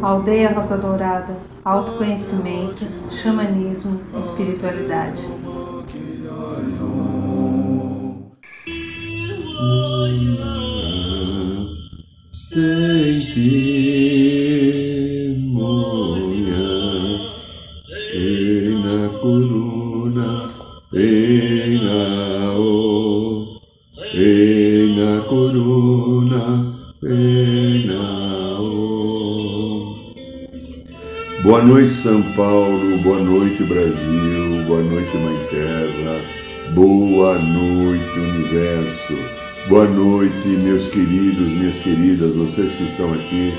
Aldeia 0.00 0.50
Rosa 0.52 0.76
Dourada, 0.76 1.36
autoconhecimento, 1.64 2.86
xamanismo, 3.10 4.00
espiritualidade. 4.18 5.22
Boa 31.54 31.62
noite, 31.62 31.92
São 31.92 32.20
Paulo. 32.32 32.98
Boa 33.04 33.20
noite, 33.20 33.62
Brasil. 33.62 34.64
Boa 34.66 34.82
noite, 34.82 35.16
Mãe 35.18 35.38
Terra. 35.48 36.20
Boa 36.70 37.38
noite, 37.38 38.18
Universo. 38.18 39.14
Boa 39.68 39.86
noite, 39.86 40.48
meus 40.64 40.90
queridos, 40.90 41.48
minhas 41.50 41.74
queridas, 41.74 42.32
vocês 42.32 42.72
que 42.72 42.82
estão 42.82 43.08
aqui. 43.12 43.54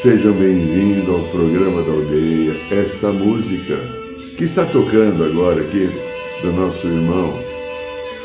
Sejam 0.00 0.32
bem-vindos 0.34 1.08
ao 1.08 1.18
programa 1.30 1.82
da 1.82 1.90
aldeia. 1.90 2.52
Esta 2.70 3.10
música 3.10 3.76
que 4.38 4.44
está 4.44 4.64
tocando 4.66 5.24
agora 5.24 5.62
aqui 5.62 5.90
do 6.42 6.52
nosso 6.52 6.86
irmão 6.86 7.34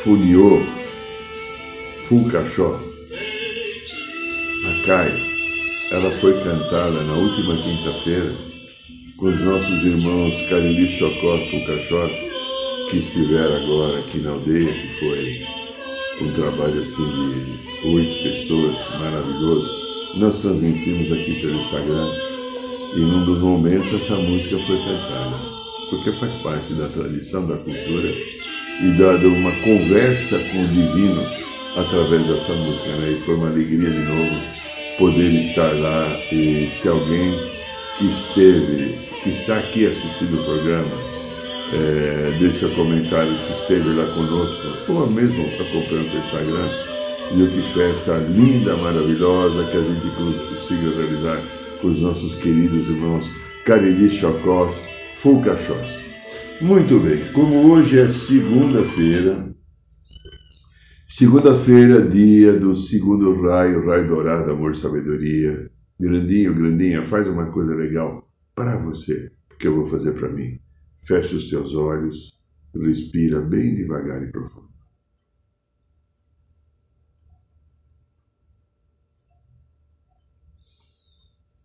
Funiô 0.04 0.62
Fulcachó, 2.08 2.80
a 4.64 4.86
Caio, 4.86 5.12
ela 5.90 6.10
foi 6.20 6.32
cantada 6.34 7.02
na 7.02 7.14
última 7.14 7.56
quinta-feira 7.56 8.47
com 9.18 9.26
os 9.26 9.44
nossos 9.44 9.84
irmãos 9.84 10.46
Cariri 10.48 10.86
Chocó 10.96 11.36
Fulcachó, 11.50 12.08
que 12.88 12.98
estiveram 12.98 13.56
agora 13.56 13.98
aqui 13.98 14.18
na 14.20 14.30
aldeia, 14.30 14.72
que 14.72 14.88
foi 15.00 16.26
um 16.26 16.32
trabalho 16.34 16.80
assim 16.80 17.04
de 17.04 17.88
oito 17.96 18.22
pessoas, 18.22 19.00
maravilhoso. 19.00 20.18
Nós 20.18 20.40
transmitimos 20.40 21.12
aqui 21.12 21.40
pelo 21.40 21.52
Instagram 21.52 22.08
e 22.94 23.00
num 23.00 23.24
dos 23.24 23.38
momentos 23.38 23.92
essa 23.92 24.14
música 24.14 24.56
foi 24.56 24.76
cantada, 24.76 25.36
porque 25.90 26.12
faz 26.12 26.32
parte 26.42 26.74
da 26.74 26.86
tradição, 26.86 27.44
da 27.44 27.56
cultura 27.56 28.08
e 28.84 28.90
da, 28.98 29.16
de 29.16 29.26
uma 29.26 29.50
conversa 29.50 30.38
com 30.38 30.62
o 30.62 30.68
divino 30.68 31.22
através 31.76 32.22
dessa 32.22 32.52
música. 32.52 32.96
Né? 32.98 33.12
E 33.12 33.24
foi 33.24 33.34
uma 33.34 33.48
alegria 33.48 33.90
de 33.90 33.98
novo 33.98 34.40
poder 34.96 35.32
estar 35.32 35.72
lá 35.72 36.20
e 36.32 36.70
se 36.70 36.86
alguém 36.86 37.34
que 37.98 38.06
esteve 38.06 39.07
que 39.22 39.30
está 39.30 39.56
aqui 39.58 39.86
assistindo 39.86 40.34
o 40.34 40.44
programa, 40.44 41.18
é, 41.74 42.30
deixa 42.38 42.68
comentário 42.70 43.34
que 43.34 43.52
esteve 43.52 43.88
lá 43.90 44.06
conosco, 44.14 44.92
ou 44.92 45.10
mesmo 45.10 45.44
acompanhando 45.44 46.06
o 46.06 46.18
Instagram, 46.18 46.68
e 47.36 47.42
o 47.42 47.50
que 47.50 47.60
festa 47.60 48.16
linda, 48.30 48.76
maravilhosa, 48.76 49.70
que 49.70 49.76
a 49.76 49.80
gente 49.80 50.08
consiga 50.16 50.90
realizar 50.96 51.42
com 51.80 51.88
os 51.88 52.00
nossos 52.00 52.34
queridos 52.36 52.88
irmãos 52.88 53.26
Cariri 53.66 54.08
Chocós, 54.08 55.16
Fulcachós. 55.20 56.60
Muito 56.62 56.98
bem, 57.00 57.18
como 57.32 57.72
hoje 57.72 57.98
é 57.98 58.08
segunda-feira, 58.08 59.54
segunda-feira, 61.06 62.00
dia 62.02 62.54
do 62.54 62.74
segundo 62.74 63.40
raio, 63.42 63.84
raio 63.84 64.08
dourado, 64.08 64.52
amor, 64.52 64.74
sabedoria, 64.74 65.70
grandinho, 66.00 66.54
grandinha, 66.54 67.06
faz 67.06 67.26
uma 67.26 67.46
coisa 67.46 67.74
legal 67.74 68.27
para 68.58 68.76
você, 68.76 69.30
porque 69.46 69.68
eu 69.68 69.76
vou 69.76 69.86
fazer 69.86 70.14
para 70.14 70.28
mim. 70.32 70.58
Feche 71.06 71.36
os 71.36 71.48
teus 71.48 71.76
olhos, 71.76 72.42
respira 72.74 73.40
bem 73.40 73.76
devagar 73.76 74.20
e 74.20 74.32
profundo. 74.32 74.68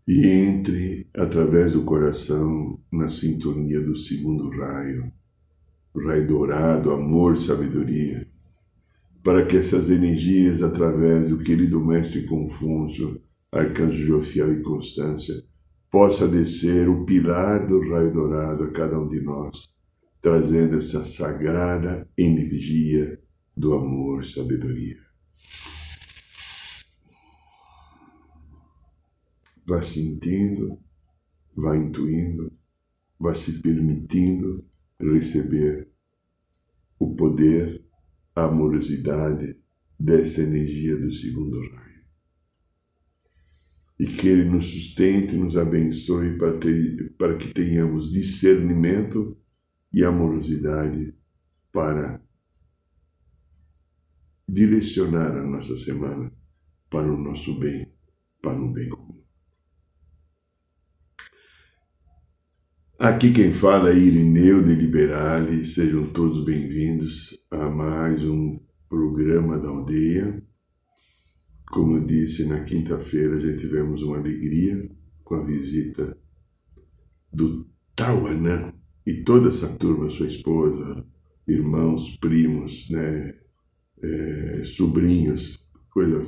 E 0.07 0.27
entre 0.27 1.09
através 1.15 1.71
do 1.71 1.81
coração 1.83 2.79
na 2.91 3.09
sintonia 3.09 3.81
do 3.81 3.95
segundo 3.95 4.47
raio, 4.51 5.11
raio 5.95 6.27
dourado, 6.27 6.91
amor, 6.91 7.37
sabedoria, 7.37 8.27
para 9.23 9.47
que 9.47 9.57
essas 9.57 9.89
energias, 9.89 10.61
através 10.61 11.29
do 11.29 11.39
querido 11.39 11.83
Mestre 11.83 12.27
Confúcio, 12.27 13.19
Arcanjo 13.51 14.05
Jofiel 14.05 14.53
e 14.53 14.61
Constância, 14.61 15.43
possa 15.93 16.27
descer 16.27 16.89
o 16.89 17.05
pilar 17.05 17.67
do 17.67 17.87
raio 17.91 18.11
dourado 18.11 18.63
a 18.63 18.71
cada 18.71 18.99
um 18.99 19.07
de 19.07 19.21
nós, 19.21 19.71
trazendo 20.19 20.79
essa 20.79 21.03
sagrada 21.03 22.09
energia 22.17 23.21
do 23.55 23.73
amor, 23.73 24.25
sabedoria. 24.25 24.97
Vá 29.67 29.83
sentindo, 29.83 30.79
vá 31.55 31.77
intuindo, 31.77 32.51
vá 33.19 33.35
se 33.35 33.61
permitindo 33.61 34.65
receber 34.99 35.87
o 36.97 37.13
poder, 37.13 37.85
a 38.35 38.45
amorosidade 38.45 39.61
dessa 39.99 40.41
energia 40.41 40.97
do 40.97 41.11
segundo 41.11 41.59
raio 41.69 41.82
e 44.03 44.06
que 44.06 44.28
Ele 44.28 44.44
nos 44.44 44.66
sustente, 44.66 45.34
nos 45.38 45.56
abençoe 45.56 46.38
para, 46.38 46.58
ter, 46.58 47.16
para 47.18 47.38
que 47.38 47.53
tenhamos 47.53 48.12
discernimento 48.12 49.38
e 49.94 50.03
amorosidade 50.03 51.16
para 51.72 52.22
direcionar 54.46 55.38
a 55.38 55.44
nossa 55.46 55.78
semana 55.78 56.30
para 56.90 57.08
o 57.08 57.18
nosso 57.18 57.58
bem, 57.58 57.94
para 58.41 58.62
o 58.62 58.74
bem 58.74 58.90
comum. 58.90 59.24
Aqui 63.00 63.31
quem 63.31 63.53
fala 63.53 63.90
é 63.90 63.97
Irineu 63.97 64.62
de 64.64 64.75
Liberale, 64.75 65.64
sejam 65.64 66.08
todos 66.12 66.44
bem-vindos 66.44 67.41
a 67.50 67.70
mais 67.70 68.22
um 68.22 68.59
programa 68.90 69.58
da 69.58 69.70
aldeia 69.70 70.44
como 71.73 71.97
eu 71.97 72.06
disse, 72.06 72.45
na 72.45 72.59
quinta-feira 72.59 73.41
já 73.41 73.57
tivemos 73.57 74.03
uma 74.03 74.17
alegria 74.17 74.88
com 75.23 75.34
a 75.34 75.44
visita 75.44 76.16
do 77.34 77.66
Tauanã 77.95 78.72
e 79.07 79.23
toda 79.23 79.50
essa 79.50 79.67
turma, 79.69 80.11
sua 80.11 80.28
esposa, 80.28 81.03
irmãos, 81.47 82.16
primos, 82.17 82.91
né, 82.91 83.34
é, 84.03 84.61
sobrinhos, 84.63 85.66
coisa. 85.89 86.22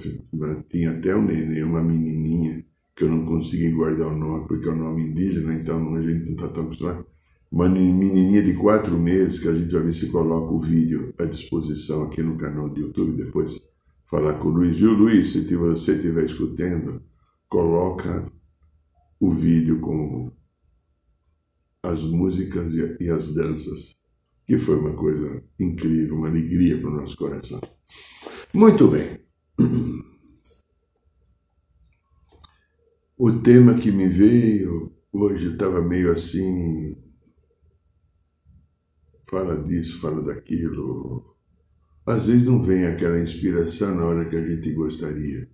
Tinha 0.68 0.90
até 0.90 1.16
um 1.16 1.26
neném, 1.26 1.62
uma 1.62 1.84
menininha, 1.84 2.66
que 2.96 3.04
eu 3.04 3.10
não 3.10 3.24
consegui 3.24 3.70
guardar 3.70 4.08
o 4.08 4.18
nome, 4.18 4.48
porque 4.48 4.68
é 4.68 4.72
um 4.72 4.78
nome 4.78 5.04
indígena, 5.04 5.54
então 5.54 5.94
a 5.94 6.02
gente 6.02 6.26
não 6.26 6.34
está 6.34 6.48
tão 6.48 6.64
acostumado. 6.64 7.06
Uma 7.52 7.70
menininha 7.70 8.42
de 8.42 8.56
quatro 8.56 8.98
meses, 8.98 9.38
que 9.38 9.48
a 9.48 9.54
gente 9.54 9.72
vai 9.72 9.84
ver 9.84 9.94
se 9.94 10.08
coloca 10.08 10.52
o 10.52 10.60
vídeo 10.60 11.14
à 11.20 11.26
disposição 11.26 12.02
aqui 12.02 12.24
no 12.24 12.36
canal 12.36 12.68
do 12.68 12.82
YouTube 12.82 13.16
depois 13.16 13.62
falar 14.06 14.40
com 14.40 14.50
o 14.50 14.52
Luiz. 14.52 14.80
Viu, 14.80 14.94
Luiz? 14.94 15.34
Se 15.34 15.56
você 15.56 15.96
estiver 15.96 16.26
escutando, 16.26 17.04
coloca 17.48 18.32
o 19.20 19.32
vídeo 19.32 19.80
com 19.80 20.32
as 21.84 22.04
músicas 22.04 22.74
e 23.00 23.12
as 23.12 23.34
danças, 23.34 23.98
que 24.46 24.58
foi 24.58 24.78
uma 24.78 24.96
coisa 24.96 25.44
incrível, 25.60 26.16
uma 26.16 26.28
alegria 26.28 26.80
para 26.80 26.90
o 26.90 26.96
nosso 26.96 27.16
coração. 27.16 27.62
Muito 28.54 28.88
bem. 28.88 29.20
O 33.18 33.32
tema 33.32 33.76
que 33.76 33.92
me 33.92 34.08
veio 34.08 34.94
hoje 35.12 35.54
estava 35.54 35.82
meio 35.82 36.12
assim. 36.12 36.98
Fala 39.30 39.62
disso, 39.64 40.00
fala 40.00 40.22
daquilo, 40.22 41.35
às 42.06 42.28
vezes 42.28 42.46
não 42.46 42.62
vem 42.62 42.86
aquela 42.86 43.20
inspiração 43.20 43.96
na 43.96 44.06
hora 44.06 44.30
que 44.30 44.36
a 44.36 44.48
gente 44.48 44.72
gostaria. 44.74 45.50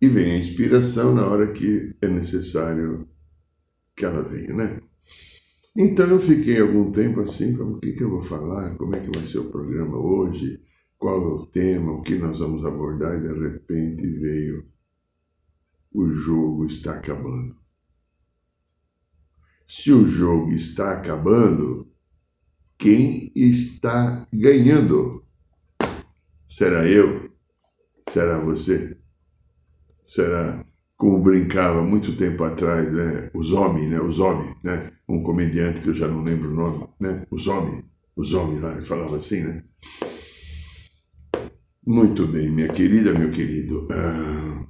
E 0.00 0.08
vem 0.08 0.32
a 0.32 0.38
inspiração 0.38 1.14
na 1.14 1.26
hora 1.26 1.52
que 1.52 1.94
é 2.02 2.08
necessário 2.08 3.08
que 3.94 4.04
ela 4.04 4.22
venha, 4.22 4.54
né? 4.54 4.80
Então 5.76 6.06
eu 6.06 6.18
fiquei 6.18 6.60
algum 6.60 6.90
tempo 6.90 7.20
assim, 7.20 7.56
como 7.56 7.76
o 7.76 7.80
que, 7.80 7.92
que 7.92 8.02
eu 8.02 8.10
vou 8.10 8.22
falar, 8.22 8.76
como 8.76 8.94
é 8.96 9.00
que 9.00 9.16
vai 9.16 9.26
ser 9.26 9.38
o 9.38 9.50
programa 9.50 9.96
hoje, 9.98 10.60
qual 10.98 11.22
é 11.22 11.26
o 11.26 11.46
tema, 11.46 11.92
o 11.92 12.02
que 12.02 12.16
nós 12.16 12.38
vamos 12.38 12.64
abordar, 12.64 13.16
e 13.16 13.20
de 13.20 13.48
repente 13.48 14.06
veio 14.18 14.66
o 15.92 16.10
jogo 16.10 16.66
está 16.66 16.92
acabando. 16.92 17.56
Se 19.66 19.90
o 19.90 20.04
jogo 20.04 20.52
está 20.52 20.92
acabando, 20.92 21.90
quem 22.78 23.32
está 23.34 24.28
ganhando? 24.32 25.25
Será 26.48 26.86
eu? 26.86 27.30
Será 28.08 28.38
você? 28.38 28.96
Será 30.04 30.64
como 30.96 31.22
brincava 31.22 31.82
muito 31.82 32.16
tempo 32.16 32.44
atrás, 32.44 32.90
né? 32.92 33.30
Os 33.34 33.52
homens, 33.52 33.90
né? 33.90 34.00
Os 34.00 34.20
homens, 34.20 34.56
né? 34.62 34.92
Um 35.08 35.22
comediante 35.22 35.80
que 35.80 35.88
eu 35.88 35.94
já 35.94 36.08
não 36.08 36.22
lembro 36.22 36.50
o 36.50 36.54
nome, 36.54 36.88
né? 37.00 37.26
Os 37.30 37.46
homens, 37.48 37.84
os 38.14 38.32
homens 38.32 38.62
lá, 38.62 38.72
ele 38.72 38.82
falava 38.82 39.16
assim, 39.16 39.42
né? 39.42 39.64
Muito 41.84 42.26
bem, 42.26 42.50
minha 42.50 42.68
querida, 42.68 43.12
meu 43.12 43.30
querido. 43.30 43.86
Ah, 43.90 44.66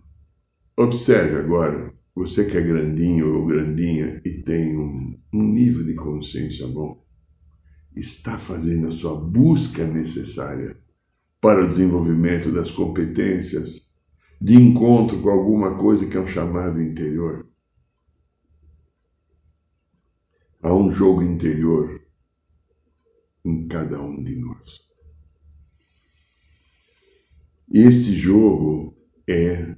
observe 0.78 1.38
agora, 1.38 1.92
você 2.14 2.46
que 2.46 2.56
é 2.56 2.60
grandinho 2.60 3.36
ou 3.36 3.46
grandinha 3.46 4.20
e 4.24 4.42
tem 4.42 4.76
um, 4.76 5.18
um 5.32 5.52
nível 5.52 5.84
de 5.84 5.94
consciência 5.94 6.66
bom, 6.66 7.04
está 7.94 8.36
fazendo 8.36 8.88
a 8.88 8.92
sua 8.92 9.14
busca 9.14 9.84
necessária 9.84 10.76
para 11.46 11.64
o 11.64 11.68
desenvolvimento 11.68 12.50
das 12.50 12.72
competências 12.72 13.88
de 14.40 14.56
encontro 14.56 15.22
com 15.22 15.30
alguma 15.30 15.78
coisa 15.78 16.10
que 16.10 16.16
é 16.16 16.20
um 16.20 16.26
chamado 16.26 16.82
interior. 16.82 17.48
Há 20.60 20.74
um 20.74 20.90
jogo 20.92 21.22
interior 21.22 22.04
em 23.44 23.68
cada 23.68 24.02
um 24.02 24.24
de 24.24 24.34
nós. 24.34 24.80
Esse 27.72 28.12
jogo 28.12 28.98
é 29.30 29.76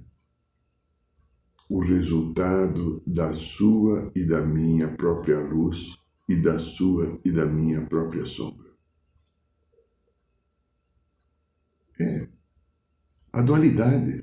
o 1.68 1.80
resultado 1.80 3.02
da 3.06 3.34
sua 3.34 4.10
e 4.16 4.26
da 4.26 4.40
minha 4.40 4.88
própria 4.96 5.38
luz 5.38 5.98
e 6.26 6.34
da 6.34 6.58
sua 6.58 7.20
e 7.22 7.30
da 7.30 7.44
minha 7.44 7.84
própria 7.84 8.24
sombra. 8.24 8.67
É 12.00 12.38
a 13.32 13.42
dualidade 13.42 14.22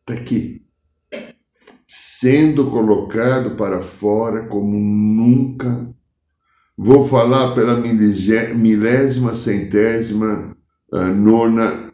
está 0.00 0.14
aqui, 0.14 0.66
sendo 1.86 2.70
colocado 2.70 3.56
para 3.56 3.80
fora 3.80 4.46
como 4.48 4.78
nunca. 4.78 5.94
Vou 6.76 7.06
falar 7.06 7.54
pela 7.54 7.76
milésima, 7.76 9.34
centésima, 9.34 10.56
ah, 10.92 11.08
nona, 11.08 11.92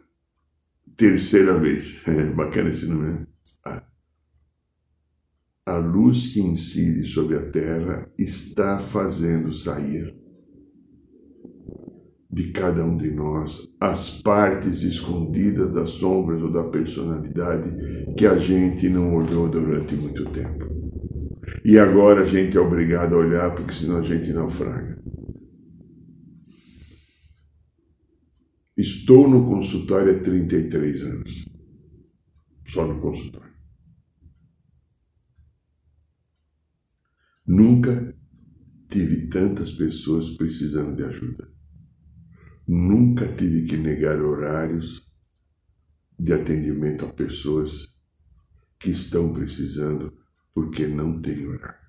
terceira 0.95 1.57
vez. 1.57 2.03
É 2.07 2.29
bacana 2.31 2.69
esse 2.69 2.87
número, 2.87 3.13
né? 3.13 3.27
A 5.67 5.77
luz 5.77 6.33
que 6.33 6.41
incide 6.41 7.03
sobre 7.05 7.37
a 7.37 7.49
terra 7.49 8.07
está 8.19 8.77
fazendo 8.77 9.51
sair 9.51 10.15
de 12.35 12.51
cada 12.51 12.83
um 12.83 12.97
de 12.97 13.11
nós 13.11 13.65
as 13.79 14.09
partes 14.21 14.83
escondidas 14.83 15.73
das 15.73 15.91
sombras 15.91 16.41
ou 16.41 16.51
da 16.51 16.65
personalidade 16.65 17.71
que 18.17 18.27
a 18.27 18.37
gente 18.37 18.89
não 18.89 19.15
olhou 19.15 19.47
durante 19.47 19.95
muito 19.95 20.25
tempo. 20.31 20.65
E 21.63 21.79
agora 21.79 22.23
a 22.23 22.25
gente 22.25 22.57
é 22.57 22.59
obrigado 22.59 23.15
a 23.15 23.19
olhar 23.19 23.55
porque 23.55 23.71
senão 23.71 23.99
a 23.99 24.01
gente 24.01 24.33
naufraga. 24.33 25.01
Estou 28.75 29.29
no 29.29 29.45
consultório 29.45 30.17
há 30.17 30.19
33 30.21 31.03
anos. 31.03 31.45
Só 32.67 32.85
no 32.85 32.99
consultório. 32.99 33.53
Nunca 37.47 38.13
tive 38.89 39.27
tantas 39.27 39.71
pessoas 39.71 40.31
precisando 40.31 40.97
de 40.97 41.03
ajuda. 41.03 41.54
Nunca 42.67 43.27
tive 43.27 43.67
que 43.67 43.77
negar 43.77 44.19
horários 44.19 45.05
de 46.17 46.33
atendimento 46.33 47.05
a 47.05 47.13
pessoas 47.13 47.87
que 48.79 48.89
estão 48.89 49.31
precisando 49.31 50.11
porque 50.51 50.87
não 50.87 51.21
tem 51.21 51.45
horário. 51.47 51.85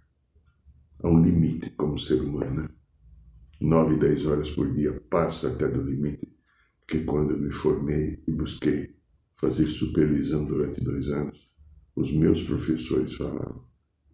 Há 1.03 1.09
um 1.09 1.23
limite 1.23 1.71
como 1.71 1.99
ser 1.99 2.21
humano, 2.21 2.63
né? 2.63 3.97
Dez 3.99 4.27
horas 4.27 4.51
por 4.51 4.71
dia 4.75 5.01
passa 5.09 5.49
até 5.49 5.67
do 5.67 5.83
limite, 5.83 6.37
porque 6.81 7.05
quando 7.05 7.31
eu 7.31 7.39
me 7.39 7.51
formei 7.51 8.23
e 8.29 8.33
busquei 8.33 8.97
fazer 9.35 9.67
supervisão 9.67 10.45
durante 10.45 10.85
dois 10.85 11.09
anos, 11.09 11.51
os 11.95 12.13
meus 12.13 12.43
professores 12.43 13.15
falavam, 13.15 13.65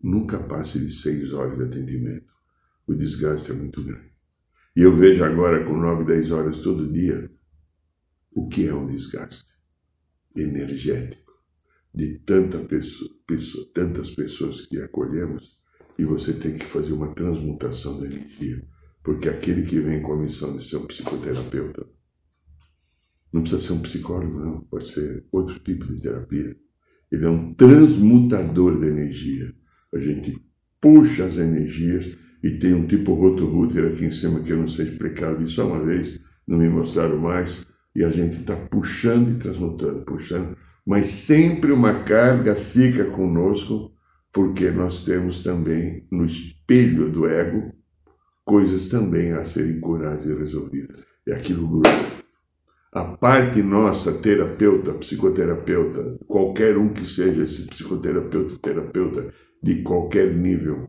nunca 0.00 0.38
passe 0.38 0.78
de 0.78 0.90
seis 0.90 1.32
horas 1.32 1.58
de 1.58 1.64
atendimento, 1.64 2.32
o 2.86 2.94
desgaste 2.94 3.50
é 3.50 3.54
muito 3.54 3.82
grande. 3.82 4.11
E 4.74 4.80
eu 4.80 4.94
vejo 4.94 5.22
agora 5.24 5.64
com 5.64 5.76
9, 5.76 6.04
10 6.04 6.30
horas 6.30 6.58
todo 6.58 6.92
dia 6.92 7.30
o 8.30 8.48
que 8.48 8.66
é 8.66 8.74
um 8.74 8.86
desgaste 8.86 9.52
energético 10.34 11.32
de 11.94 12.18
tanta 12.20 12.58
pessoa, 12.60 13.10
pessoa, 13.26 13.70
tantas 13.74 14.10
pessoas 14.10 14.66
que 14.66 14.78
acolhemos 14.78 15.58
e 15.98 16.04
você 16.04 16.32
tem 16.32 16.54
que 16.54 16.64
fazer 16.64 16.94
uma 16.94 17.14
transmutação 17.14 18.00
da 18.00 18.06
energia. 18.06 18.66
Porque 19.04 19.28
aquele 19.28 19.66
que 19.66 19.78
vem 19.80 20.00
com 20.00 20.14
a 20.14 20.16
missão 20.16 20.56
de 20.56 20.64
ser 20.64 20.76
um 20.76 20.86
psicoterapeuta 20.86 21.86
não 23.32 23.40
precisa 23.40 23.62
ser 23.62 23.72
um 23.72 23.80
psicólogo, 23.80 24.38
não, 24.38 24.60
pode 24.64 24.86
ser 24.88 25.26
outro 25.32 25.58
tipo 25.58 25.86
de 25.86 26.02
terapia. 26.02 26.54
Ele 27.10 27.24
é 27.24 27.28
um 27.28 27.54
transmutador 27.54 28.78
da 28.78 28.86
energia. 28.86 29.54
A 29.94 29.98
gente 29.98 30.38
puxa 30.80 31.24
as 31.24 31.38
energias 31.38 32.18
e 32.42 32.50
tem 32.58 32.74
um 32.74 32.86
tipo 32.86 33.14
roto-router 33.14 33.92
aqui 33.92 34.06
em 34.06 34.10
cima 34.10 34.40
que 34.40 34.52
eu 34.52 34.58
não 34.58 34.68
sei 34.68 34.86
explicar, 34.86 35.34
vi 35.34 35.48
só 35.48 35.66
uma 35.66 35.84
vez, 35.84 36.20
não 36.46 36.58
me 36.58 36.68
mostraram 36.68 37.18
mais, 37.18 37.66
e 37.94 38.02
a 38.02 38.08
gente 38.08 38.40
está 38.40 38.56
puxando 38.56 39.30
e 39.30 39.34
transmutando, 39.34 40.04
puxando, 40.04 40.56
mas 40.84 41.06
sempre 41.06 41.70
uma 41.70 42.02
carga 42.02 42.54
fica 42.54 43.04
conosco, 43.04 43.92
porque 44.32 44.70
nós 44.70 45.04
temos 45.04 45.42
também 45.42 46.06
no 46.10 46.24
espelho 46.24 47.10
do 47.10 47.26
ego 47.26 47.72
coisas 48.44 48.88
também 48.88 49.32
a 49.32 49.44
serem 49.44 49.78
curadas 49.78 50.26
e 50.26 50.34
resolvidas. 50.34 51.04
É 51.28 51.34
aquilo 51.34 51.68
gruda. 51.68 51.90
A 52.92 53.04
parte 53.16 53.62
nossa, 53.62 54.12
terapeuta, 54.12 54.92
psicoterapeuta, 54.92 56.18
qualquer 56.26 56.76
um 56.76 56.88
que 56.88 57.06
seja 57.06 57.44
esse 57.44 57.66
psicoterapeuta, 57.66 58.56
terapeuta 58.60 59.32
de 59.62 59.82
qualquer 59.82 60.34
nível, 60.34 60.88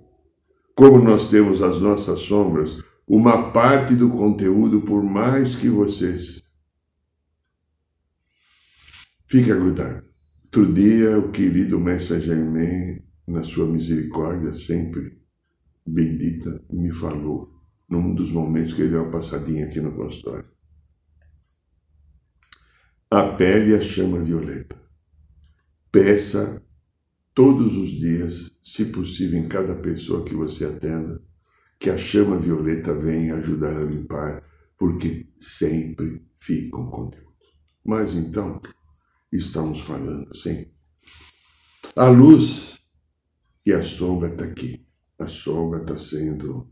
como 0.76 1.00
nós 1.00 1.30
temos 1.30 1.62
as 1.62 1.80
nossas 1.80 2.20
sombras, 2.20 2.84
uma 3.08 3.52
parte 3.52 3.96
do 3.96 4.10
conteúdo, 4.10 4.82
por 4.82 5.04
mais 5.04 5.56
que 5.56 5.70
vocês 5.70 6.44
fica 9.28 9.56
grudado. 9.56 10.06
Outro 10.46 10.72
dia, 10.72 11.18
o 11.18 11.32
querido 11.32 11.80
Mestre 11.80 12.22
Germain, 12.22 13.04
na 13.28 13.44
sua 13.44 13.66
misericórdia 13.66 14.54
sempre 14.54 15.20
bendita, 15.86 16.64
me 16.72 16.92
falou, 16.92 17.52
num 17.90 18.14
dos 18.14 18.32
momentos 18.32 18.74
que 18.74 18.84
ele 18.84 18.92
deu 18.92 19.04
uma 19.04 19.12
passadinha 19.12 19.66
aqui 19.66 19.82
no 19.82 19.92
consultório. 19.92 20.48
A 23.10 23.24
pele 23.24 23.74
é 23.74 23.78
a 23.78 23.82
chama 23.82 24.20
violeta. 24.20 24.76
Peça 25.92 26.64
todos 27.34 27.76
os 27.76 27.90
dias, 27.90 28.53
se 28.64 28.86
possível, 28.86 29.38
em 29.38 29.48
cada 29.48 29.76
pessoa 29.76 30.24
que 30.24 30.34
você 30.34 30.64
atenda, 30.66 31.22
que 31.78 31.90
a 31.90 31.98
chama 31.98 32.38
violeta 32.38 32.94
venha 32.94 33.36
ajudar 33.36 33.76
a 33.76 33.84
limpar, 33.84 34.42
porque 34.78 35.30
sempre 35.38 36.26
fica 36.38 36.78
um 36.78 36.88
conteúdo. 36.88 37.34
Mas 37.86 38.14
então, 38.14 38.62
estamos 39.30 39.82
falando, 39.82 40.34
sim. 40.34 40.72
A 41.96 42.08
luz 42.08 42.80
e 43.66 43.74
a 43.74 43.84
sombra 43.84 44.30
está 44.30 44.46
aqui. 44.46 44.88
A 45.20 45.28
sombra 45.28 45.82
está 45.82 45.98
sendo. 45.98 46.72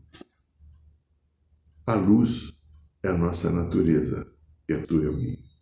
A 1.86 1.94
luz 1.94 2.54
é 3.04 3.08
a 3.08 3.18
nossa 3.18 3.50
natureza 3.50 4.26
e 4.68 4.72
a 4.72 4.86
tua 4.86 5.04
é 5.04 5.08
a 5.08 5.12
minha. 5.12 5.52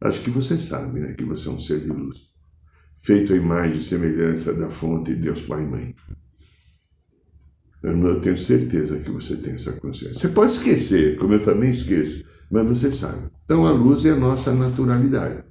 Acho 0.00 0.22
que 0.22 0.30
você 0.30 0.56
sabe, 0.56 1.00
né, 1.00 1.12
que 1.12 1.24
você 1.24 1.48
é 1.48 1.50
um 1.50 1.60
ser 1.60 1.80
de 1.80 1.88
luz 1.88 2.29
feito 3.02 3.32
a 3.32 3.36
imagem 3.36 3.76
e 3.76 3.82
semelhança 3.82 4.52
da 4.52 4.68
fonte 4.68 5.14
de 5.14 5.22
Deus 5.22 5.42
Pai 5.42 5.62
e 5.62 5.66
Mãe. 5.66 5.94
Eu 7.82 8.20
tenho 8.20 8.36
certeza 8.36 8.98
que 8.98 9.10
você 9.10 9.36
tem 9.36 9.54
essa 9.54 9.72
consciência. 9.72 10.20
Você 10.20 10.28
pode 10.28 10.52
esquecer, 10.52 11.16
como 11.18 11.32
eu 11.32 11.42
também 11.42 11.70
esqueço, 11.70 12.24
mas 12.50 12.68
você 12.68 12.92
sabe. 12.92 13.30
Então 13.44 13.66
a 13.66 13.72
luz 13.72 14.04
é 14.04 14.10
a 14.10 14.16
nossa 14.16 14.52
naturalidade. 14.54 15.44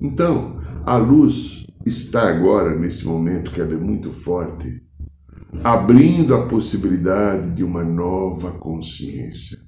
Então, 0.00 0.60
a 0.84 0.96
luz 0.96 1.64
está 1.86 2.28
agora, 2.28 2.76
nesse 2.76 3.06
momento 3.06 3.52
que 3.52 3.60
ela 3.60 3.74
é 3.74 3.78
muito 3.78 4.12
forte, 4.12 4.84
abrindo 5.62 6.34
a 6.34 6.46
possibilidade 6.48 7.54
de 7.54 7.62
uma 7.62 7.84
nova 7.84 8.58
consciência. 8.58 9.58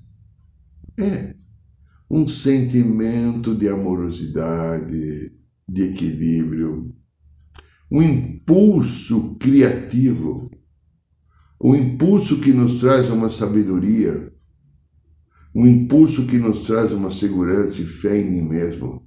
É 0.98 1.34
um 2.10 2.26
sentimento 2.26 3.54
de 3.54 3.68
amorosidade, 3.68 5.37
de 5.68 5.82
equilíbrio, 5.82 6.94
um 7.90 8.00
impulso 8.00 9.34
criativo, 9.36 10.50
um 11.62 11.74
impulso 11.74 12.40
que 12.40 12.52
nos 12.52 12.80
traz 12.80 13.10
uma 13.10 13.28
sabedoria, 13.28 14.32
um 15.54 15.66
impulso 15.66 16.26
que 16.26 16.38
nos 16.38 16.66
traz 16.66 16.92
uma 16.92 17.10
segurança 17.10 17.82
e 17.82 17.84
fé 17.84 18.18
em 18.18 18.30
mim 18.30 18.40
mesmo, 18.42 19.06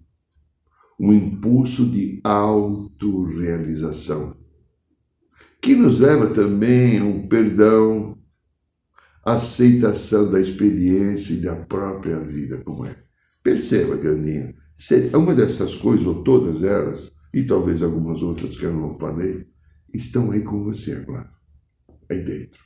um 0.99 1.11
impulso 1.13 1.89
de 1.89 2.21
autorrealização, 2.23 4.37
que 5.61 5.75
nos 5.75 5.99
leva 5.99 6.27
também 6.27 6.99
a 6.99 7.03
um 7.03 7.27
perdão, 7.27 8.17
aceitação 9.23 10.29
da 10.29 10.39
experiência 10.39 11.33
e 11.33 11.41
da 11.41 11.55
própria 11.65 12.19
vida 12.19 12.61
como 12.63 12.85
é. 12.85 12.95
Perceba, 13.43 13.95
grandinho, 13.95 14.53
uma 15.13 15.33
dessas 15.33 15.75
coisas, 15.75 16.05
ou 16.05 16.23
todas 16.23 16.63
elas, 16.63 17.11
e 17.33 17.43
talvez 17.43 17.81
algumas 17.83 18.21
outras 18.21 18.57
que 18.57 18.65
eu 18.65 18.73
não 18.73 18.93
falei, 18.97 19.47
estão 19.93 20.31
aí 20.31 20.41
com 20.41 20.63
você 20.63 20.93
agora, 20.93 21.29
aí 22.09 22.23
dentro. 22.23 22.59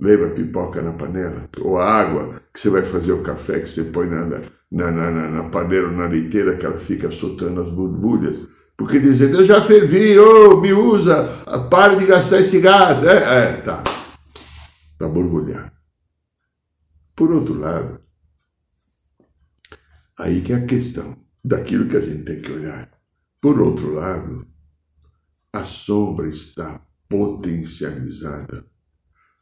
Lembra 0.00 0.28
a 0.28 0.34
pipoca 0.34 0.80
na 0.80 0.92
panela? 0.92 1.48
Ou 1.60 1.76
a 1.76 1.84
água 1.84 2.40
que 2.52 2.60
você 2.60 2.70
vai 2.70 2.82
fazer 2.82 3.12
o 3.12 3.22
café, 3.22 3.58
que 3.60 3.68
você 3.68 3.84
põe 3.84 4.08
na, 4.08 4.24
na, 4.70 4.92
na, 4.92 5.30
na 5.30 5.48
panela 5.50 5.88
ou 5.88 5.94
na 5.94 6.06
leiteira, 6.06 6.56
que 6.56 6.64
ela 6.64 6.78
fica 6.78 7.10
soltando 7.10 7.60
as 7.60 7.70
borbulhas. 7.70 8.38
Porque 8.76 9.00
dizendo, 9.00 9.38
eu 9.38 9.44
já 9.44 9.60
fervi, 9.60 10.16
oh, 10.16 10.60
me 10.60 10.72
usa, 10.72 11.24
pare 11.68 11.96
de 11.96 12.06
gastar 12.06 12.40
esse 12.40 12.60
gás. 12.60 13.02
É, 13.02 13.16
é, 13.16 13.52
tá. 13.56 13.82
Tá 14.96 15.08
borbulhando. 15.08 15.72
Por 17.16 17.32
outro 17.32 17.58
lado, 17.58 18.00
aí 20.18 20.40
que 20.40 20.52
é 20.52 20.56
a 20.56 20.66
questão 20.66 21.16
daquilo 21.44 21.88
que 21.88 21.96
a 21.96 22.00
gente 22.00 22.24
tem 22.24 22.40
que 22.40 22.52
olhar. 22.52 22.90
Por 23.40 23.60
outro 23.60 23.94
lado, 23.94 24.46
a 25.52 25.64
sombra 25.64 26.28
está 26.28 26.80
potencializada 27.08 28.64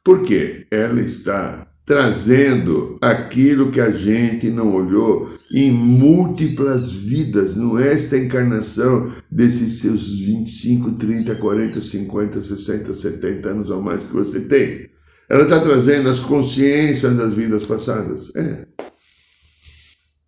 porque 0.06 0.68
ela 0.70 1.00
está 1.00 1.66
trazendo 1.84 2.96
aquilo 3.02 3.72
que 3.72 3.80
a 3.80 3.90
gente 3.90 4.48
não 4.50 4.72
olhou 4.72 5.36
em 5.52 5.72
múltiplas 5.72 6.92
vidas, 6.92 7.56
não 7.56 7.76
é 7.76 7.92
esta 7.92 8.16
encarnação 8.16 9.12
desses 9.28 9.80
seus 9.80 10.08
25, 10.08 10.92
30, 10.92 11.34
40, 11.34 11.80
50, 11.82 12.40
60, 12.40 12.94
70 12.94 13.48
anos 13.48 13.70
ou 13.70 13.82
mais 13.82 14.04
que 14.04 14.12
você 14.12 14.40
tem. 14.40 14.88
Ela 15.28 15.42
está 15.42 15.58
trazendo 15.58 16.08
as 16.08 16.20
consciências 16.20 17.16
das 17.16 17.34
vidas 17.34 17.64
passadas. 17.66 18.30
É. 18.36 18.65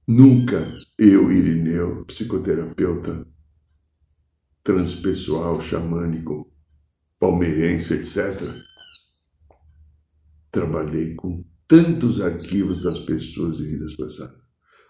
Nunca 0.08 0.66
eu, 0.98 1.30
Irineu, 1.30 2.02
psicoterapeuta, 2.06 3.26
transpessoal, 4.64 5.60
xamânico, 5.60 6.50
palmeirense, 7.20 7.92
etc., 7.92 8.40
trabalhei 10.50 11.14
com 11.14 11.44
tantos 11.66 12.22
arquivos 12.22 12.84
das 12.84 13.00
pessoas 13.00 13.58
de 13.58 13.64
vidas 13.64 13.94
passadas. 13.96 14.38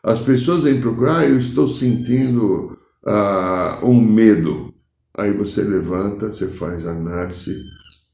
As 0.04 0.20
pessoas 0.20 0.62
vêm 0.62 0.80
procurar, 0.80 1.18
ah, 1.18 1.26
eu 1.26 1.36
estou 1.36 1.66
sentindo 1.66 2.78
ah, 3.04 3.80
um 3.82 4.00
medo. 4.00 4.72
Aí 5.14 5.36
você 5.36 5.64
levanta, 5.64 6.28
você 6.28 6.46
faz 6.46 6.86
análise 6.86 7.56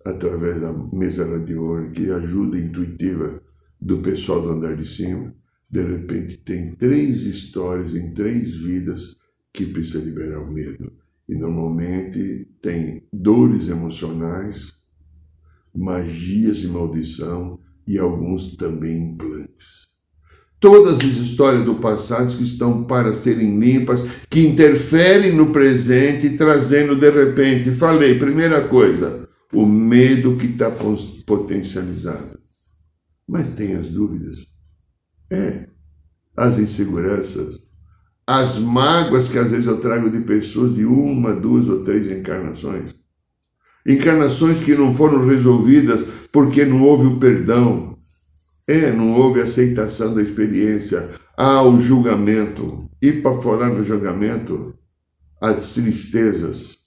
através 0.07 0.63
da 0.63 0.73
mesa 0.73 1.27
radiônica 1.27 2.01
e 2.01 2.11
ajuda 2.11 2.59
intuitiva 2.59 3.43
do 3.79 3.99
pessoal 3.99 4.41
do 4.41 4.53
andar 4.53 4.75
de 4.75 4.87
cima. 4.87 5.44
De 5.75 5.83
repente 5.83 6.37
tem 6.37 6.71
três 6.77 7.25
histórias 7.25 7.97
em 7.97 8.15
três 8.15 8.49
vidas 8.49 9.17
que 9.53 9.67
precisa 9.67 9.99
liberar 9.99 10.41
o 10.41 10.53
medo. 10.53 10.93
E 11.29 11.35
normalmente 11.35 12.49
tem 12.63 13.03
dores 13.13 13.69
emocionais, 13.69 14.73
magias 15.75 16.59
de 16.59 16.69
maldição 16.69 17.59
e 17.89 17.99
alguns 17.99 18.55
também 18.55 19.15
implantes. 19.15 19.89
Todas 20.61 21.01
as 21.01 21.17
histórias 21.17 21.65
do 21.65 21.75
passado 21.75 22.37
que 22.37 22.45
estão 22.45 22.85
para 22.85 23.13
serem 23.13 23.59
limpas, 23.59 24.01
que 24.31 24.47
interferem 24.47 25.35
no 25.35 25.51
presente, 25.51 26.37
trazendo 26.37 26.95
de 26.95 27.11
repente, 27.11 27.73
falei, 27.73 28.17
primeira 28.17 28.61
coisa, 28.69 29.29
o 29.53 29.67
medo 29.67 30.37
que 30.37 30.47
está 30.47 30.71
potencializado. 31.27 32.39
Mas 33.27 33.49
tem 33.49 33.75
as 33.75 33.89
dúvidas. 33.89 34.54
É. 35.35 35.69
As 36.37 36.59
inseguranças. 36.59 37.61
As 38.27 38.59
mágoas 38.59 39.29
que 39.29 39.39
às 39.39 39.51
vezes 39.51 39.67
eu 39.67 39.81
trago 39.81 40.11
de 40.11 40.21
pessoas 40.21 40.75
de 40.75 40.85
uma, 40.85 41.35
duas 41.35 41.69
ou 41.69 41.83
três 41.83 42.11
encarnações 42.11 42.95
encarnações 43.87 44.61
que 44.61 44.75
não 44.75 44.95
foram 44.95 45.27
resolvidas 45.27 46.05
porque 46.33 46.65
não 46.65 46.83
houve 46.83 47.07
o 47.07 47.21
perdão, 47.21 47.99
é, 48.67 48.91
não 48.91 49.13
houve 49.13 49.41
aceitação 49.41 50.15
da 50.15 50.23
experiência, 50.23 51.11
há 51.37 51.63
o 51.63 51.79
julgamento, 51.79 52.89
e 53.01 53.13
para 53.13 53.41
falar 53.43 53.69
no 53.69 53.85
julgamento, 53.85 54.75
as 55.41 55.75
tristezas. 55.75 56.79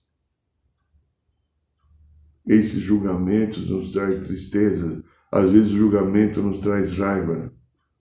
Esses 2.48 2.82
julgamentos 2.82 3.70
nos 3.70 3.92
trazem 3.92 4.20
tristeza, 4.20 5.04
às 5.32 5.52
vezes 5.52 5.72
o 5.72 5.78
julgamento 5.78 6.42
nos 6.42 6.60
traz 6.60 6.98
raiva. 6.98 7.54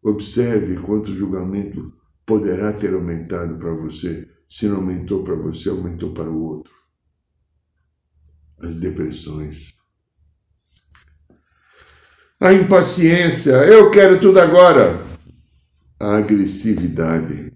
Observe 0.06 0.80
quanto 0.82 1.12
julgamento 1.12 1.92
poderá 2.24 2.72
ter 2.72 2.94
aumentado 2.94 3.58
para 3.58 3.74
você. 3.74 4.30
Se 4.48 4.68
não 4.68 4.76
aumentou 4.76 5.24
para 5.24 5.34
você, 5.34 5.68
aumentou 5.68 6.14
para 6.14 6.30
o 6.30 6.44
outro 6.44 6.72
as 8.60 8.76
depressões. 8.76 9.74
A 12.38 12.52
impaciência, 12.52 13.52
eu 13.64 13.90
quero 13.90 14.20
tudo 14.20 14.38
agora. 14.38 15.04
A 15.98 16.18
agressividade. 16.18 17.52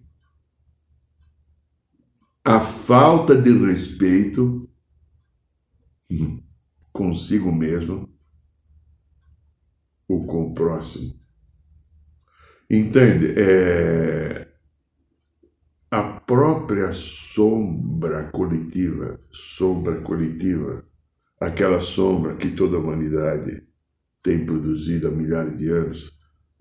A 2.45 2.59
falta 2.59 3.41
de 3.41 3.53
respeito 3.65 4.69
consigo 6.93 7.53
mesmo 7.53 8.13
ou 10.09 10.27
com 10.27 10.51
o 10.51 10.55
próximo. 10.55 11.20
Entende? 12.71 13.35
É, 13.37 14.47
a 15.91 16.05
própria 16.05 16.93
sombra 16.93 18.31
coletiva, 18.31 19.21
sombra 19.29 20.01
coletiva, 20.03 20.85
aquela 21.41 21.81
sombra 21.81 22.37
que 22.37 22.53
toda 22.53 22.77
a 22.77 22.81
humanidade 22.81 23.67
tem 24.23 24.47
produzido 24.47 25.09
há 25.09 25.11
milhares 25.11 25.59
de 25.59 25.69
anos. 25.69 26.13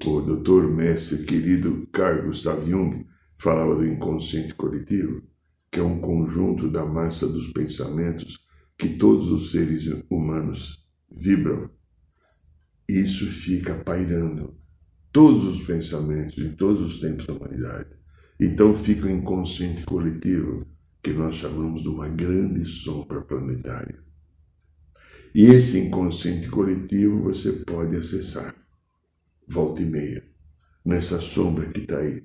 O 0.04 0.22
doutor 0.22 0.68
mestre 0.68 1.26
querido 1.26 1.88
Carl 1.94 2.24
Gustav 2.24 2.68
Jung 2.68 3.06
falava 3.38 3.76
do 3.76 3.86
inconsciente 3.86 4.56
coletivo, 4.56 5.22
que 5.72 5.80
é 5.80 5.84
um 5.84 6.00
conjunto 6.00 6.72
da 6.72 6.86
massa 6.86 7.28
dos 7.28 7.54
pensamentos 7.54 8.40
que 8.76 8.98
todos 8.98 9.30
os 9.30 9.52
seres 9.52 9.86
humanos 10.10 10.84
vibram. 11.12 11.70
Isso 12.88 13.28
fica 13.28 13.76
pairando 13.76 14.59
todos 15.20 15.44
os 15.44 15.66
pensamentos 15.66 16.38
em 16.38 16.52
todos 16.52 16.94
os 16.96 17.02
tempos 17.02 17.26
da 17.26 17.34
humanidade. 17.34 17.90
Então 18.40 18.74
fica 18.74 19.06
o 19.06 19.10
inconsciente 19.10 19.84
coletivo, 19.84 20.66
que 21.04 21.12
nós 21.12 21.36
chamamos 21.36 21.82
de 21.82 21.90
uma 21.90 22.08
grande 22.08 22.64
sombra 22.64 23.20
planetária. 23.20 24.00
E 25.36 25.44
esse 25.48 25.78
inconsciente 25.78 26.48
coletivo 26.48 27.22
você 27.22 27.52
pode 27.52 27.98
acessar, 27.98 28.56
volta 29.46 29.82
e 29.82 29.86
meia, 29.86 30.24
nessa 30.86 31.20
sombra 31.20 31.66
que 31.66 31.82
está 31.82 31.98
aí. 31.98 32.24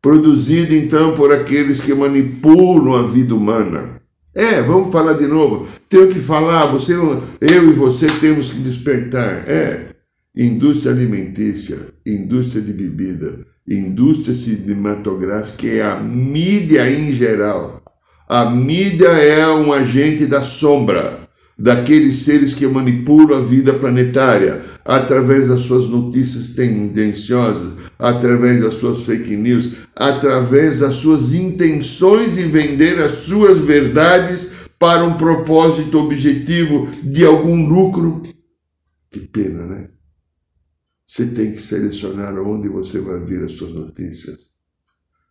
Produzido 0.00 0.72
então 0.72 1.16
por 1.16 1.32
aqueles 1.32 1.80
que 1.80 1.92
manipulam 1.92 2.94
a 2.94 3.02
vida 3.08 3.34
humana. 3.34 4.00
É, 4.32 4.62
vamos 4.62 4.92
falar 4.92 5.14
de 5.14 5.26
novo. 5.26 5.66
Tenho 5.88 6.08
que 6.08 6.20
falar, 6.20 6.66
você, 6.66 6.94
eu 6.94 7.70
e 7.70 7.72
você 7.72 8.06
temos 8.06 8.50
que 8.50 8.60
despertar. 8.60 9.50
É, 9.50 9.95
indústria 10.36 10.92
alimentícia, 10.92 11.78
indústria 12.04 12.60
de 12.60 12.72
bebida, 12.72 13.46
indústria 13.66 14.34
cinematográfica 14.34 15.66
é 15.66 15.82
a 15.82 15.98
mídia 15.98 16.90
em 16.90 17.12
geral. 17.12 17.82
A 18.28 18.50
mídia 18.50 19.08
é 19.08 19.48
um 19.48 19.72
agente 19.72 20.26
da 20.26 20.42
sombra 20.42 21.26
daqueles 21.58 22.16
seres 22.16 22.52
que 22.52 22.66
manipulam 22.66 23.38
a 23.38 23.40
vida 23.40 23.72
planetária 23.72 24.60
através 24.84 25.48
das 25.48 25.60
suas 25.60 25.88
notícias 25.88 26.48
tendenciosas, 26.48 27.72
através 27.98 28.60
das 28.60 28.74
suas 28.74 29.04
fake 29.04 29.36
news, 29.36 29.72
através 29.94 30.80
das 30.80 30.96
suas 30.96 31.32
intenções 31.32 32.36
em 32.36 32.50
vender 32.50 33.00
as 33.00 33.12
suas 33.12 33.58
verdades 33.58 34.50
para 34.78 35.02
um 35.02 35.14
propósito 35.14 35.98
objetivo 35.98 36.88
de 37.02 37.24
algum 37.24 37.66
lucro. 37.66 38.22
Que 39.10 39.20
pena, 39.20 39.64
né? 39.64 39.95
Você 41.06 41.26
tem 41.26 41.52
que 41.52 41.62
selecionar 41.62 42.36
onde 42.38 42.68
você 42.68 42.98
vai 43.00 43.20
ver 43.20 43.44
as 43.44 43.52
suas 43.52 43.72
notícias, 43.72 44.50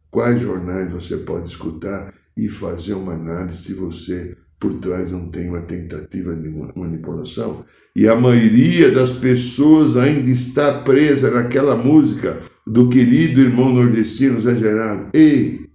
quais 0.09 0.41
jornais 0.41 0.91
você 0.91 1.17
pode 1.17 1.47
escutar 1.47 2.13
e 2.37 2.47
fazer 2.47 2.93
uma 2.93 3.13
análise 3.13 3.57
se 3.57 3.73
você 3.73 4.37
por 4.59 4.73
trás 4.79 5.11
não 5.11 5.29
tem 5.29 5.49
uma 5.49 5.61
tentativa 5.61 6.35
de 6.35 6.49
manipulação. 6.75 7.65
E 7.95 8.07
a 8.07 8.15
maioria 8.15 8.89
das 8.91 9.11
pessoas 9.11 9.97
ainda 9.97 10.29
está 10.29 10.81
presa 10.81 11.29
naquela 11.29 11.75
música 11.75 12.41
do 12.65 12.89
querido 12.89 13.41
irmão 13.41 13.73
nordestino 13.73 14.39
Zé 14.41 14.55
Gerardo. 14.55 15.11
Ei, 15.13 15.69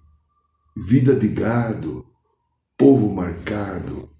vida 0.76 1.14
de 1.14 1.28
gado, 1.28 2.04
povo 2.76 3.14
marcado, 3.14 4.10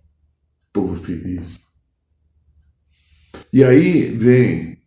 povo 0.72 0.94
feliz. 0.94 1.58
E 3.52 3.64
aí 3.64 4.16
vem 4.16 4.79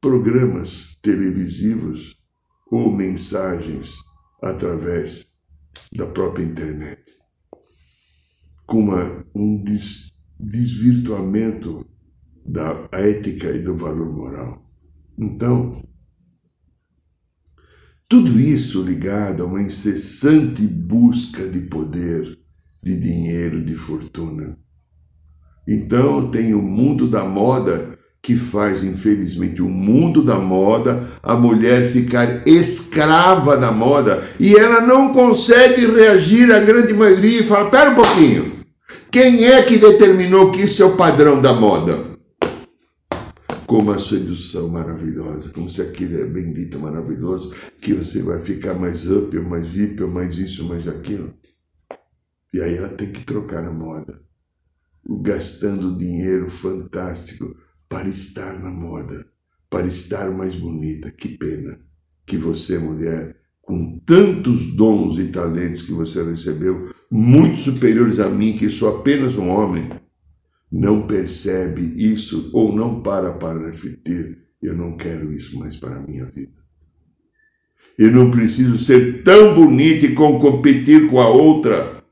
programas 0.00 0.96
televisivos 1.02 2.16
ou 2.70 2.94
mensagens 2.94 3.96
através 4.42 5.26
da 5.92 6.06
própria 6.06 6.44
internet, 6.44 7.02
com 8.66 8.80
uma, 8.80 9.24
um 9.34 9.62
des, 9.62 10.12
desvirtuamento 10.38 11.84
da 12.46 12.88
ética 12.92 13.50
e 13.50 13.62
do 13.62 13.76
valor 13.76 14.14
moral. 14.14 14.64
Então, 15.18 15.82
tudo 18.08 18.38
isso 18.38 18.82
ligado 18.82 19.42
a 19.42 19.46
uma 19.46 19.62
incessante 19.62 20.62
busca 20.66 21.48
de 21.48 21.62
poder, 21.62 22.38
de 22.82 22.98
dinheiro, 22.98 23.64
de 23.64 23.74
fortuna. 23.74 24.58
Então, 25.66 26.30
tem 26.30 26.54
o 26.54 26.62
mundo 26.62 27.10
da 27.10 27.24
moda 27.24 27.97
que 28.22 28.36
faz, 28.36 28.84
infelizmente, 28.84 29.62
o 29.62 29.68
mundo 29.68 30.22
da 30.22 30.38
moda, 30.38 31.08
a 31.22 31.34
mulher 31.34 31.90
ficar 31.90 32.46
escrava 32.46 33.56
da 33.56 33.72
moda 33.72 34.22
e 34.38 34.54
ela 34.54 34.80
não 34.80 35.12
consegue 35.12 35.86
reagir 35.86 36.52
à 36.52 36.60
grande 36.60 36.92
maioria 36.92 37.40
e 37.40 37.46
fala: 37.46 37.70
pera 37.70 37.90
um 37.90 37.94
pouquinho, 37.94 38.52
quem 39.10 39.44
é 39.44 39.62
que 39.62 39.78
determinou 39.78 40.52
que 40.52 40.62
isso 40.62 40.82
é 40.82 40.86
o 40.86 40.96
padrão 40.96 41.40
da 41.40 41.52
moda? 41.52 42.06
Como 43.66 43.90
a 43.90 43.98
sedução 43.98 44.68
maravilhosa, 44.68 45.50
como 45.50 45.68
se 45.68 45.82
aquilo 45.82 46.20
é 46.20 46.24
bendito, 46.24 46.78
maravilhoso, 46.78 47.52
que 47.80 47.92
você 47.92 48.22
vai 48.22 48.40
ficar 48.40 48.74
mais 48.74 49.10
up, 49.10 49.36
ou 49.36 49.44
mais 49.44 49.68
VIP, 49.68 50.02
ou 50.02 50.10
mais 50.10 50.38
isso, 50.38 50.64
mais 50.64 50.88
aquilo. 50.88 51.34
E 52.52 52.62
aí 52.62 52.76
ela 52.76 52.88
tem 52.88 53.12
que 53.12 53.24
trocar 53.26 53.62
a 53.64 53.70
moda, 53.70 54.18
gastando 55.22 55.98
dinheiro 55.98 56.48
fantástico 56.48 57.54
para 57.88 58.08
estar 58.08 58.58
na 58.60 58.70
moda, 58.70 59.26
para 59.70 59.86
estar 59.86 60.30
mais 60.30 60.54
bonita. 60.54 61.10
Que 61.10 61.38
pena 61.38 61.80
que 62.26 62.36
você, 62.36 62.78
mulher, 62.78 63.36
com 63.62 63.98
tantos 64.00 64.74
dons 64.74 65.18
e 65.18 65.28
talentos 65.28 65.82
que 65.82 65.92
você 65.92 66.22
recebeu, 66.22 66.90
muito 67.10 67.58
superiores 67.58 68.20
a 68.20 68.28
mim, 68.28 68.56
que 68.56 68.68
sou 68.68 68.98
apenas 68.98 69.36
um 69.36 69.48
homem, 69.48 69.88
não 70.70 71.06
percebe 71.06 71.80
isso 71.96 72.50
ou 72.52 72.74
não 72.74 73.02
para 73.02 73.32
para 73.32 73.66
refletir. 73.66 74.38
Eu 74.62 74.76
não 74.76 74.96
quero 74.96 75.32
isso 75.32 75.58
mais 75.58 75.76
para 75.76 75.96
a 75.96 76.00
minha 76.00 76.26
vida. 76.26 76.58
Eu 77.98 78.12
não 78.12 78.30
preciso 78.30 78.78
ser 78.78 79.22
tão 79.22 79.54
bonita 79.54 80.06
e 80.06 80.14
competir 80.14 81.08
com 81.08 81.20
a 81.20 81.28
outra. 81.28 82.04